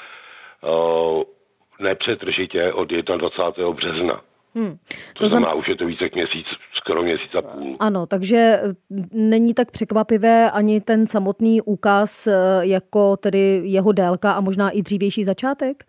eh, 0.63 1.36
nepřetržitě 1.79 2.73
od 2.73 2.89
21. 2.91 3.71
března. 3.71 4.21
Hmm. 4.55 4.77
To, 5.13 5.19
to 5.19 5.27
znamená, 5.27 5.51
znam... 5.51 5.59
už 5.59 5.67
je 5.67 5.75
to 5.75 5.85
více 5.85 6.03
jak 6.03 6.15
měsíc, 6.15 6.45
skoro 6.77 7.03
měsíc 7.03 7.35
a 7.35 7.41
půl. 7.41 7.75
Ano, 7.79 8.05
takže 8.05 8.37
eh, 8.37 8.73
není 9.11 9.53
tak 9.53 9.71
překvapivé 9.71 10.51
ani 10.51 10.81
ten 10.81 11.07
samotný 11.07 11.61
úkaz, 11.61 12.27
eh, 12.27 12.33
jako 12.61 13.17
tedy 13.17 13.61
jeho 13.63 13.91
délka 13.91 14.31
a 14.31 14.41
možná 14.41 14.69
i 14.69 14.81
dřívější 14.81 15.23
začátek? 15.23 15.83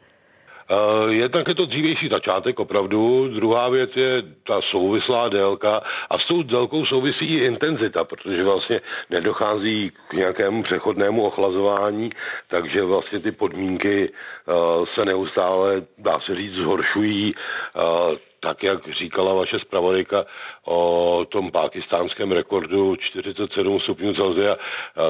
Uh, 0.71 1.13
jednak 1.13 1.49
je 1.49 1.55
to 1.55 1.67
dřívější 1.67 2.09
začátek 2.09 2.61
opravdu, 2.61 3.29
druhá 3.29 3.69
věc 3.69 3.91
je 3.97 4.23
ta 4.47 4.61
souvislá 4.71 5.29
délka 5.29 5.83
a 6.11 6.19
s 6.19 6.27
tou 6.27 6.43
délkou 6.43 6.87
souvisí 6.87 7.25
i 7.35 7.45
intenzita, 7.45 8.05
protože 8.05 8.45
vlastně 8.45 8.81
nedochází 9.11 9.93
k 10.09 10.13
nějakému 10.13 10.63
přechodnému 10.63 11.23
ochlazování, 11.25 12.11
takže 12.51 12.85
vlastně 12.85 13.21
ty 13.21 13.33
podmínky 13.33 14.11
uh, 14.11 14.87
se 14.95 15.01
neustále, 15.07 15.83
dá 15.99 16.21
se 16.21 16.35
říct, 16.35 16.55
zhoršují. 16.55 17.35
Tak, 18.41 18.63
jak 18.63 18.89
říkala 18.93 19.35
vaše 19.35 19.59
zpravodajka 19.59 20.25
o 20.65 21.27
tom 21.29 21.51
pakistánském 21.51 22.33
rekordu 22.33 22.97
47 22.97 23.81
stupňů 23.81 24.15
Celsia, 24.15 24.57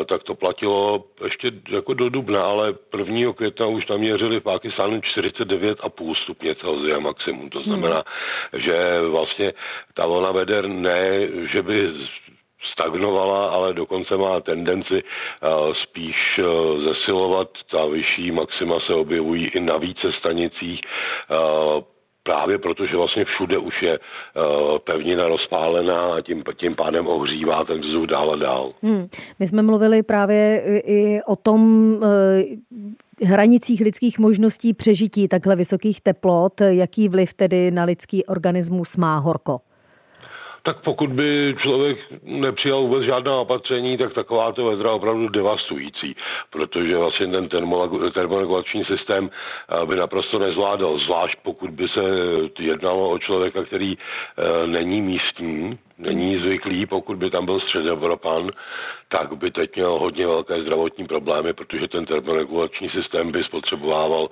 tak 0.06 0.22
to 0.22 0.34
platilo 0.34 1.04
ještě 1.24 1.52
jako 1.68 1.94
do 1.94 2.08
dubna, 2.08 2.44
ale 2.44 2.74
1. 2.98 3.32
května 3.32 3.66
už 3.66 3.86
naměřili 3.86 4.40
v 4.40 4.42
Pakistánu 4.42 5.00
49,5 5.00 6.14
stupně 6.22 6.54
Celsia 6.54 6.98
maximum. 6.98 7.50
To 7.50 7.60
znamená, 7.60 8.04
hmm. 8.52 8.62
že 8.62 9.00
vlastně 9.10 9.52
ta 9.94 10.06
vlna 10.06 10.32
veder 10.32 10.68
ne, 10.68 11.28
že 11.52 11.62
by 11.62 11.92
stagnovala, 12.72 13.48
ale 13.48 13.74
dokonce 13.74 14.16
má 14.16 14.40
tendenci 14.40 15.02
spíš 15.82 16.40
zesilovat. 16.84 17.48
Ta 17.70 17.86
vyšší 17.86 18.30
maxima 18.30 18.80
se 18.80 18.94
objevují 18.94 19.46
i 19.46 19.60
na 19.60 19.76
více 19.76 20.12
stanicích 20.12 20.80
právě 22.28 22.58
protože 22.58 22.96
vlastně 22.96 23.24
všude 23.24 23.58
už 23.58 23.82
je 23.82 23.98
uh, 23.98 24.78
pevnina 24.78 25.28
rozpálená 25.28 26.14
a 26.14 26.20
tím, 26.20 26.42
tím 26.56 26.74
pádem 26.74 27.06
ohřívá 27.06 27.64
ten 27.64 27.80
vzduch 27.80 28.06
dál 28.06 28.32
a 28.32 28.36
dál. 28.36 28.72
Hmm. 28.82 29.08
My 29.38 29.46
jsme 29.46 29.62
mluvili 29.62 30.02
právě 30.02 30.62
i 30.86 31.20
o 31.26 31.36
tom 31.36 31.60
uh, 31.92 33.28
hranicích 33.28 33.80
lidských 33.80 34.18
možností 34.18 34.74
přežití 34.74 35.28
takhle 35.28 35.56
vysokých 35.56 36.00
teplot. 36.00 36.60
Jaký 36.60 37.08
vliv 37.08 37.34
tedy 37.34 37.70
na 37.70 37.84
lidský 37.84 38.26
organismus 38.26 38.96
má 38.96 39.18
horko? 39.18 39.60
Tak 40.62 40.80
pokud 40.80 41.10
by 41.10 41.56
člověk 41.62 41.98
nepřijal 42.22 42.80
vůbec 42.80 43.04
žádná 43.04 43.36
opatření, 43.40 43.98
tak 43.98 44.14
takováto 44.14 44.64
vedra 44.64 44.92
opravdu 44.92 45.28
devastující, 45.28 46.16
protože 46.50 46.96
vlastně 46.96 47.26
ten 47.26 47.48
termoregulační 48.14 48.84
systém 48.84 49.30
eh, 49.30 49.86
by 49.86 49.96
naprosto 49.96 50.38
nezvládal, 50.38 50.98
zvlášť 50.98 51.38
pokud 51.42 51.70
by 51.70 51.88
se 51.88 52.00
jednalo 52.58 53.10
o 53.10 53.18
člověka, 53.18 53.64
který 53.64 53.98
eh, 53.98 54.66
není 54.66 55.02
místní, 55.02 55.78
není 55.98 56.38
zvyklý, 56.38 56.86
pokud 56.86 57.16
by 57.18 57.30
tam 57.30 57.44
byl 57.44 57.60
středoevropan, 57.60 58.50
tak 59.08 59.36
by 59.36 59.50
teď 59.50 59.76
měl 59.76 59.98
hodně 59.98 60.26
velké 60.26 60.62
zdravotní 60.62 61.06
problémy, 61.06 61.52
protože 61.52 61.88
ten 61.88 62.06
termoregulační 62.06 62.88
systém 62.88 63.32
by 63.32 63.44
spotřebovával 63.44 64.28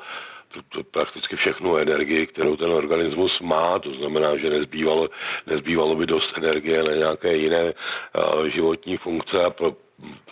prakticky 0.91 1.37
všechnu 1.37 1.77
energii, 1.77 2.27
kterou 2.27 2.57
ten 2.57 2.71
organismus 2.71 3.41
má, 3.41 3.79
to 3.79 3.91
znamená, 3.91 4.37
že 4.37 4.51
nezbývalo, 4.51 5.09
nezbývalo 5.47 5.95
by 5.95 6.07
dost 6.07 6.39
energie 6.39 6.83
na 6.83 6.93
nějaké 6.93 7.37
jiné 7.37 7.65
uh, 7.73 8.45
životní 8.45 8.97
funkce 8.97 9.45
a 9.45 9.51
pro, 9.51 9.73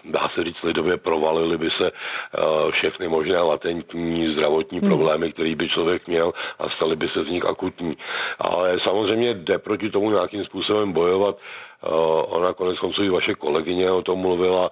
dá 0.04 0.28
se 0.34 0.44
říct 0.44 0.62
lidově, 0.62 0.96
provalily 0.96 1.58
by 1.58 1.70
se 1.70 1.90
uh, 1.92 2.70
všechny 2.70 3.08
možné 3.08 3.38
latentní 3.38 4.32
zdravotní 4.32 4.78
hmm. 4.78 4.88
problémy, 4.88 5.32
které 5.32 5.54
by 5.54 5.68
člověk 5.68 6.08
měl 6.08 6.32
a 6.58 6.70
staly 6.70 6.96
by 6.96 7.08
se 7.08 7.24
z 7.24 7.28
nich 7.28 7.44
akutní. 7.44 7.96
Ale 8.38 8.80
samozřejmě 8.80 9.34
jde 9.34 9.58
proti 9.58 9.90
tomu 9.90 10.10
nějakým 10.10 10.44
způsobem 10.44 10.92
bojovat. 10.92 11.36
Uh, 11.36 11.92
ona 12.26 12.52
konec 12.52 12.78
konců 12.78 13.02
i 13.02 13.08
vaše 13.08 13.34
kolegyně 13.34 13.90
o 13.90 14.02
tom 14.02 14.18
mluvila, 14.18 14.70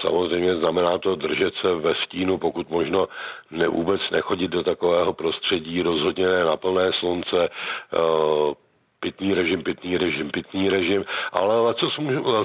Samozřejmě 0.00 0.56
znamená 0.56 0.98
to 0.98 1.14
držet 1.16 1.54
se 1.54 1.74
ve 1.74 1.94
stínu, 1.94 2.38
pokud 2.38 2.70
možno 2.70 3.06
ne, 3.50 3.68
vůbec 3.68 4.00
nechodit 4.10 4.50
do 4.50 4.62
takového 4.62 5.12
prostředí, 5.12 5.82
rozhodně 5.82 6.26
ne 6.28 6.44
na 6.44 6.56
plné 6.56 6.92
slunce, 6.92 7.48
pitný 9.00 9.34
režim, 9.34 9.62
pitný 9.62 9.96
režim, 9.98 10.30
pitný 10.30 10.68
režim, 10.70 11.04
ale 11.32 11.74
co, 11.74 11.90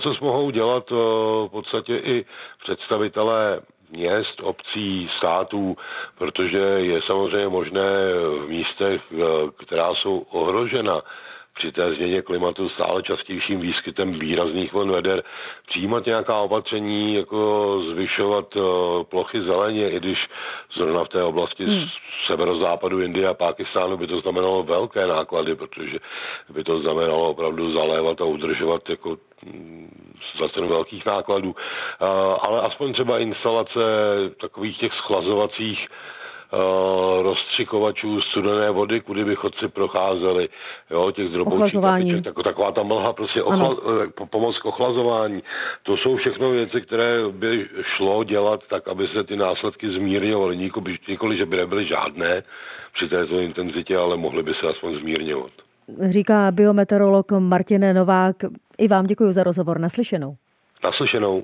co 0.01 0.11
mohou 0.25 0.49
dělat 0.51 0.89
v 0.91 1.47
podstatě 1.51 1.97
i 1.97 2.25
představitelé 2.63 3.59
měst, 3.91 4.39
obcí, 4.43 5.09
států, 5.17 5.77
protože 6.17 6.57
je 6.59 7.01
samozřejmě 7.01 7.47
možné 7.49 8.13
v 8.45 8.47
místech, 8.49 9.01
která 9.65 9.93
jsou 9.95 10.19
ohrožena 10.31 11.01
při 11.53 11.71
té 11.71 11.93
změně 11.93 12.21
klimatu 12.21 12.69
stále 12.69 13.03
častějším 13.03 13.59
výskytem 13.59 14.19
výrazných 14.19 14.73
vln 14.73 14.91
veder 14.91 15.23
přijímat 15.67 16.05
nějaká 16.05 16.39
opatření, 16.39 17.15
jako 17.15 17.81
zvyšovat 17.91 18.55
uh, 18.55 18.63
plochy 19.03 19.41
zeleně, 19.41 19.89
i 19.89 19.99
když 19.99 20.27
zrovna 20.77 21.03
v 21.03 21.09
té 21.09 21.23
oblasti 21.23 21.65
hmm. 21.65 21.85
severozápadu 22.27 23.01
Indie 23.01 23.27
a 23.27 23.33
Pákistánu 23.33 23.97
by 23.97 24.07
to 24.07 24.19
znamenalo 24.19 24.63
velké 24.63 25.07
náklady, 25.07 25.55
protože 25.55 25.97
by 26.49 26.63
to 26.63 26.79
znamenalo 26.79 27.29
opravdu 27.29 27.73
zalévat 27.73 28.21
a 28.21 28.25
udržovat 28.25 28.89
jako 28.89 29.17
mm, 29.45 30.11
za 30.39 30.49
cenu 30.49 30.67
velkých 30.67 31.05
nákladů, 31.05 31.49
uh, 31.49 31.55
ale 32.41 32.61
aspoň 32.61 32.93
třeba 32.93 33.19
instalace 33.19 33.79
takových 34.41 34.77
těch 34.77 34.93
schlazovacích 34.93 35.87
rozstřikovačů 37.21 38.21
studené 38.21 38.71
vody, 38.71 39.01
kudy 39.01 39.25
by 39.25 39.35
chodci 39.35 39.67
procházeli, 39.67 40.49
jo, 40.91 41.11
těch 41.11 41.27
droboučích 41.29 41.81
kapiček, 41.81 42.25
jako 42.25 42.43
taková 42.43 42.71
ta 42.71 42.83
mlha, 42.83 43.13
prostě 43.13 43.43
ochla, 43.43 43.75
eh, 44.03 44.25
pomoc 44.25 44.59
k 44.59 44.65
ochlazování. 44.65 45.43
To 45.83 45.97
jsou 45.97 46.15
všechno 46.15 46.51
věci, 46.51 46.81
které 46.81 47.29
by 47.31 47.67
šlo 47.97 48.23
dělat 48.23 48.59
tak, 48.69 48.87
aby 48.87 49.07
se 49.07 49.23
ty 49.23 49.35
následky 49.35 49.91
zmírňovaly. 49.91 50.57
Nikoli, 50.57 50.97
nikoli 51.07 51.37
že 51.37 51.45
by 51.45 51.57
nebyly 51.57 51.87
žádné 51.87 52.43
při 52.93 53.09
této 53.09 53.39
intenzitě, 53.39 53.97
ale 53.97 54.17
mohly 54.17 54.43
by 54.43 54.53
se 54.53 54.67
aspoň 54.67 54.99
zmírňovat. 54.99 55.51
Říká 56.09 56.51
biometeorolog 56.51 57.31
Martin 57.31 57.93
Novák. 57.93 58.35
I 58.77 58.87
vám 58.87 59.05
děkuji 59.05 59.31
za 59.31 59.43
rozhovor. 59.43 59.79
Naslyšenou. 59.79 60.35
Naslyšenou. 60.83 61.43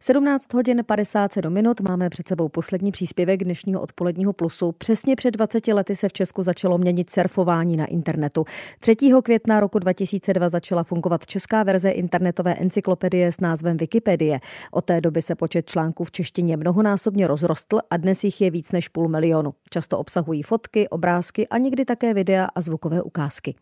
17 0.00 0.54
hodin 0.54 0.84
57 0.86 1.52
minut 1.52 1.80
máme 1.80 2.10
před 2.10 2.28
sebou 2.28 2.48
poslední 2.48 2.92
příspěvek 2.92 3.44
dnešního 3.44 3.80
odpoledního 3.80 4.32
plusu. 4.32 4.72
Přesně 4.72 5.16
před 5.16 5.30
20 5.30 5.66
lety 5.66 5.96
se 5.96 6.08
v 6.08 6.12
Česku 6.12 6.42
začalo 6.42 6.78
měnit 6.78 7.10
surfování 7.10 7.76
na 7.76 7.86
internetu. 7.86 8.44
3. 8.80 8.96
května 9.22 9.60
roku 9.60 9.78
2002 9.78 10.48
začala 10.48 10.82
fungovat 10.82 11.26
česká 11.26 11.62
verze 11.62 11.90
internetové 11.90 12.54
encyklopedie 12.54 13.32
s 13.32 13.40
názvem 13.40 13.76
Wikipedie. 13.76 14.40
Od 14.70 14.84
té 14.84 15.00
doby 15.00 15.22
se 15.22 15.34
počet 15.34 15.66
článků 15.66 16.04
v 16.04 16.12
češtině 16.12 16.56
mnohonásobně 16.56 17.26
rozrostl 17.26 17.78
a 17.90 17.96
dnes 17.96 18.24
jich 18.24 18.40
je 18.40 18.50
víc 18.50 18.72
než 18.72 18.88
půl 18.88 19.08
milionu. 19.08 19.54
Často 19.70 19.98
obsahují 19.98 20.42
fotky, 20.42 20.88
obrázky 20.88 21.48
a 21.48 21.58
někdy 21.58 21.84
také 21.84 22.14
videa 22.14 22.48
a 22.54 22.60
zvukové 22.60 23.02
ukázky. 23.02 23.54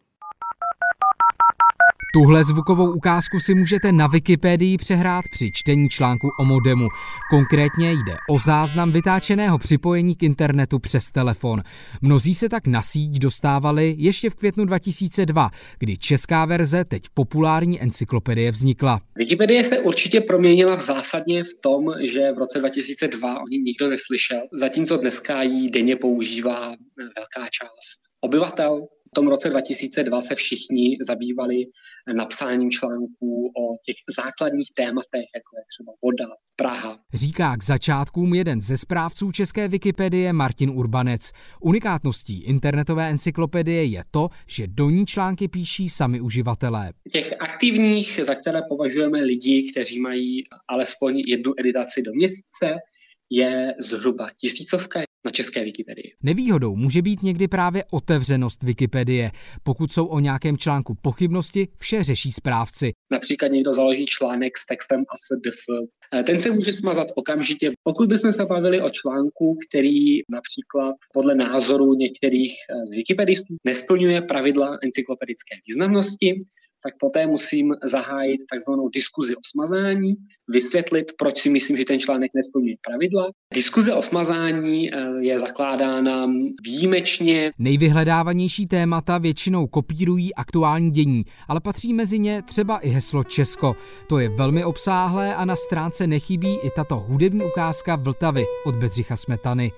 Tuhle 2.14 2.44
zvukovou 2.44 2.92
ukázku 2.92 3.40
si 3.40 3.54
můžete 3.54 3.92
na 3.92 4.06
Wikipedii 4.06 4.76
přehrát 4.76 5.24
při 5.30 5.50
čtení 5.52 5.88
článku 5.88 6.28
o 6.40 6.44
modemu. 6.44 6.88
Konkrétně 7.30 7.92
jde 7.92 8.16
o 8.30 8.38
záznam 8.38 8.92
vytáčeného 8.92 9.58
připojení 9.58 10.14
k 10.16 10.22
internetu 10.22 10.78
přes 10.78 11.10
telefon. 11.10 11.62
Mnozí 12.02 12.34
se 12.34 12.48
tak 12.48 12.66
na 12.66 12.82
síť 12.82 13.18
dostávali 13.18 13.94
ještě 13.98 14.30
v 14.30 14.34
květnu 14.34 14.64
2002, 14.64 15.50
kdy 15.78 15.96
česká 15.96 16.44
verze, 16.44 16.84
teď 16.84 17.02
populární 17.14 17.82
encyklopedie, 17.82 18.50
vznikla. 18.50 19.00
Wikipedie 19.18 19.64
se 19.64 19.78
určitě 19.78 20.20
proměnila 20.20 20.76
v 20.76 20.80
zásadně 20.80 21.42
v 21.42 21.60
tom, 21.62 21.84
že 22.12 22.32
v 22.32 22.38
roce 22.38 22.58
2002 22.58 23.40
o 23.40 23.48
ní 23.48 23.58
nikdo 23.58 23.90
neslyšel, 23.90 24.40
zatímco 24.52 24.96
dneska 24.96 25.42
ji 25.42 25.70
denně 25.70 25.96
používá 25.96 26.68
velká 26.98 27.48
část 27.50 28.00
obyvatel 28.20 28.86
v 29.12 29.14
tom 29.14 29.28
roce 29.28 29.50
2002 29.50 30.22
se 30.22 30.34
všichni 30.34 30.96
zabývali 31.00 31.64
napsáním 32.16 32.70
článků 32.70 33.46
o 33.46 33.76
těch 33.86 33.96
základních 34.16 34.68
tématech, 34.76 35.26
jako 35.34 35.56
je 35.56 35.64
třeba 35.68 35.92
voda, 36.02 36.34
Praha. 36.56 36.98
Říká 37.14 37.56
k 37.56 37.64
začátkům 37.64 38.34
jeden 38.34 38.60
ze 38.60 38.76
správců 38.78 39.32
české 39.32 39.68
Wikipedie 39.68 40.32
Martin 40.32 40.70
Urbanec. 40.70 41.30
Unikátností 41.60 42.42
internetové 42.42 43.10
encyklopedie 43.10 43.84
je 43.84 44.02
to, 44.10 44.28
že 44.46 44.66
do 44.66 44.90
ní 44.90 45.06
články 45.06 45.48
píší 45.48 45.88
sami 45.88 46.20
uživatelé. 46.20 46.92
Těch 47.12 47.34
aktivních, 47.40 48.20
za 48.22 48.34
které 48.34 48.60
považujeme 48.68 49.20
lidi, 49.20 49.70
kteří 49.72 50.00
mají 50.00 50.44
alespoň 50.68 51.22
jednu 51.26 51.52
editaci 51.58 52.02
do 52.02 52.12
měsíce, 52.12 52.76
je 53.30 53.74
zhruba 53.80 54.30
tisícovka 54.40 55.00
na 55.24 55.30
české 55.30 55.64
Wikipedii. 55.64 56.12
Nevýhodou 56.22 56.76
může 56.76 57.02
být 57.02 57.22
někdy 57.22 57.48
právě 57.48 57.84
otevřenost 57.90 58.62
Wikipedie. 58.62 59.30
Pokud 59.62 59.92
jsou 59.92 60.06
o 60.06 60.20
nějakém 60.20 60.58
článku 60.58 60.94
pochybnosti, 61.02 61.68
vše 61.78 62.02
řeší 62.02 62.32
správci. 62.32 62.92
Například 63.12 63.48
někdo 63.48 63.72
založí 63.72 64.06
článek 64.06 64.58
s 64.58 64.66
textem 64.66 65.04
ASDF. 65.14 65.60
Ten 66.26 66.40
se 66.40 66.50
může 66.50 66.72
smazat 66.72 67.08
okamžitě. 67.14 67.70
Pokud 67.82 68.08
bychom 68.08 68.32
se 68.32 68.44
bavili 68.44 68.80
o 68.80 68.90
článku, 68.90 69.56
který 69.68 70.18
například 70.30 70.94
podle 71.12 71.34
názoru 71.34 71.94
některých 71.94 72.52
z 72.88 72.90
wikipedistů 72.96 73.54
nesplňuje 73.64 74.22
pravidla 74.22 74.78
encyklopedické 74.82 75.56
významnosti, 75.68 76.40
tak 76.84 76.94
poté 77.00 77.26
musím 77.26 77.74
zahájit 77.84 78.40
takzvanou 78.50 78.88
diskuzi 78.88 79.36
o 79.36 79.40
smazání, 79.42 80.14
vysvětlit, 80.48 81.12
proč 81.18 81.38
si 81.38 81.50
myslím, 81.50 81.76
že 81.76 81.84
ten 81.84 81.98
článek 81.98 82.30
nesplňuje 82.34 82.74
pravidla. 82.88 83.30
Diskuze 83.54 83.94
o 83.94 84.02
smazání 84.02 84.94
eh, 84.94 84.98
je 85.18 85.38
zakládána 85.38 86.26
výjimečně. 86.64 87.50
Nejvyhledávanější 87.58 88.66
témata 88.66 89.18
většinou 89.18 89.66
kopírují 89.66 90.34
aktuální 90.34 90.90
dění, 90.90 91.24
ale 91.48 91.60
patří 91.60 91.94
mezi 91.94 92.18
ně 92.18 92.42
třeba 92.42 92.78
i 92.78 92.88
heslo 92.88 93.24
Česko. 93.24 93.76
To 94.08 94.18
je 94.18 94.28
velmi 94.28 94.64
obsáhlé 94.64 95.34
a 95.34 95.44
na 95.44 95.56
stránce 95.56 96.06
nechybí 96.06 96.58
i 96.62 96.70
tato 96.76 96.96
hudební 96.96 97.44
ukázka 97.44 97.96
Vltavy 97.96 98.44
od 98.66 98.76
Bedřicha 98.76 99.16
Smetany. 99.16 99.72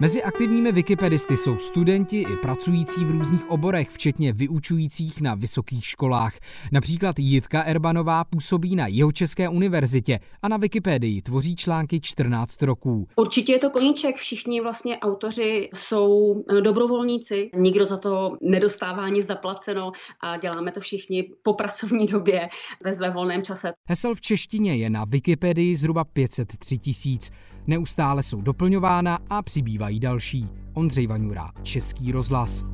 Mezi 0.00 0.22
aktivními 0.22 0.72
wikipedisty 0.72 1.36
jsou 1.36 1.58
studenti 1.58 2.20
i 2.20 2.36
pracující 2.36 3.04
v 3.04 3.10
různých 3.10 3.50
oborech, 3.50 3.88
včetně 3.88 4.32
vyučujících 4.32 5.20
na 5.20 5.34
vysokých 5.34 5.86
školách. 5.86 6.32
Například 6.72 7.18
Jitka 7.18 7.62
Erbanová 7.62 8.24
působí 8.24 8.76
na 8.76 8.86
Jihočeské 8.86 9.48
univerzitě 9.48 10.20
a 10.42 10.48
na 10.48 10.56
Wikipedii 10.56 11.22
tvoří 11.22 11.56
články 11.56 12.00
14 12.00 12.62
roků. 12.62 13.08
Určitě 13.16 13.52
je 13.52 13.58
to 13.58 13.70
koníček, 13.70 14.16
všichni 14.16 14.60
vlastně 14.60 14.98
autoři 14.98 15.68
jsou 15.74 16.44
eh, 16.50 16.60
dobrovolníci, 16.60 17.50
nikdo 17.56 17.86
za 17.86 17.96
to 17.96 18.36
nedostává 18.42 19.08
nic 19.08 19.26
zaplaceno 19.26 19.92
a 20.20 20.36
děláme 20.36 20.72
to 20.72 20.80
všichni 20.80 21.30
po 21.42 21.54
pracovní 21.54 22.06
době 22.06 22.48
ve 22.84 22.92
své 22.92 23.10
volném 23.10 23.42
čase. 23.42 23.72
Hesel 23.88 24.14
v 24.14 24.20
češtině 24.20 24.76
je 24.76 24.90
na 24.90 25.04
Wikipedii 25.04 25.76
zhruba 25.76 26.04
503 26.04 26.78
tisíc. 26.78 27.30
Neustále 27.68 28.22
jsou 28.22 28.40
doplňována 28.40 29.18
a 29.30 29.42
přibývají 29.42 30.00
další. 30.00 30.48
Ondřej 30.74 31.06
Vaňura, 31.06 31.50
Český 31.62 32.12
rozhlas. 32.12 32.64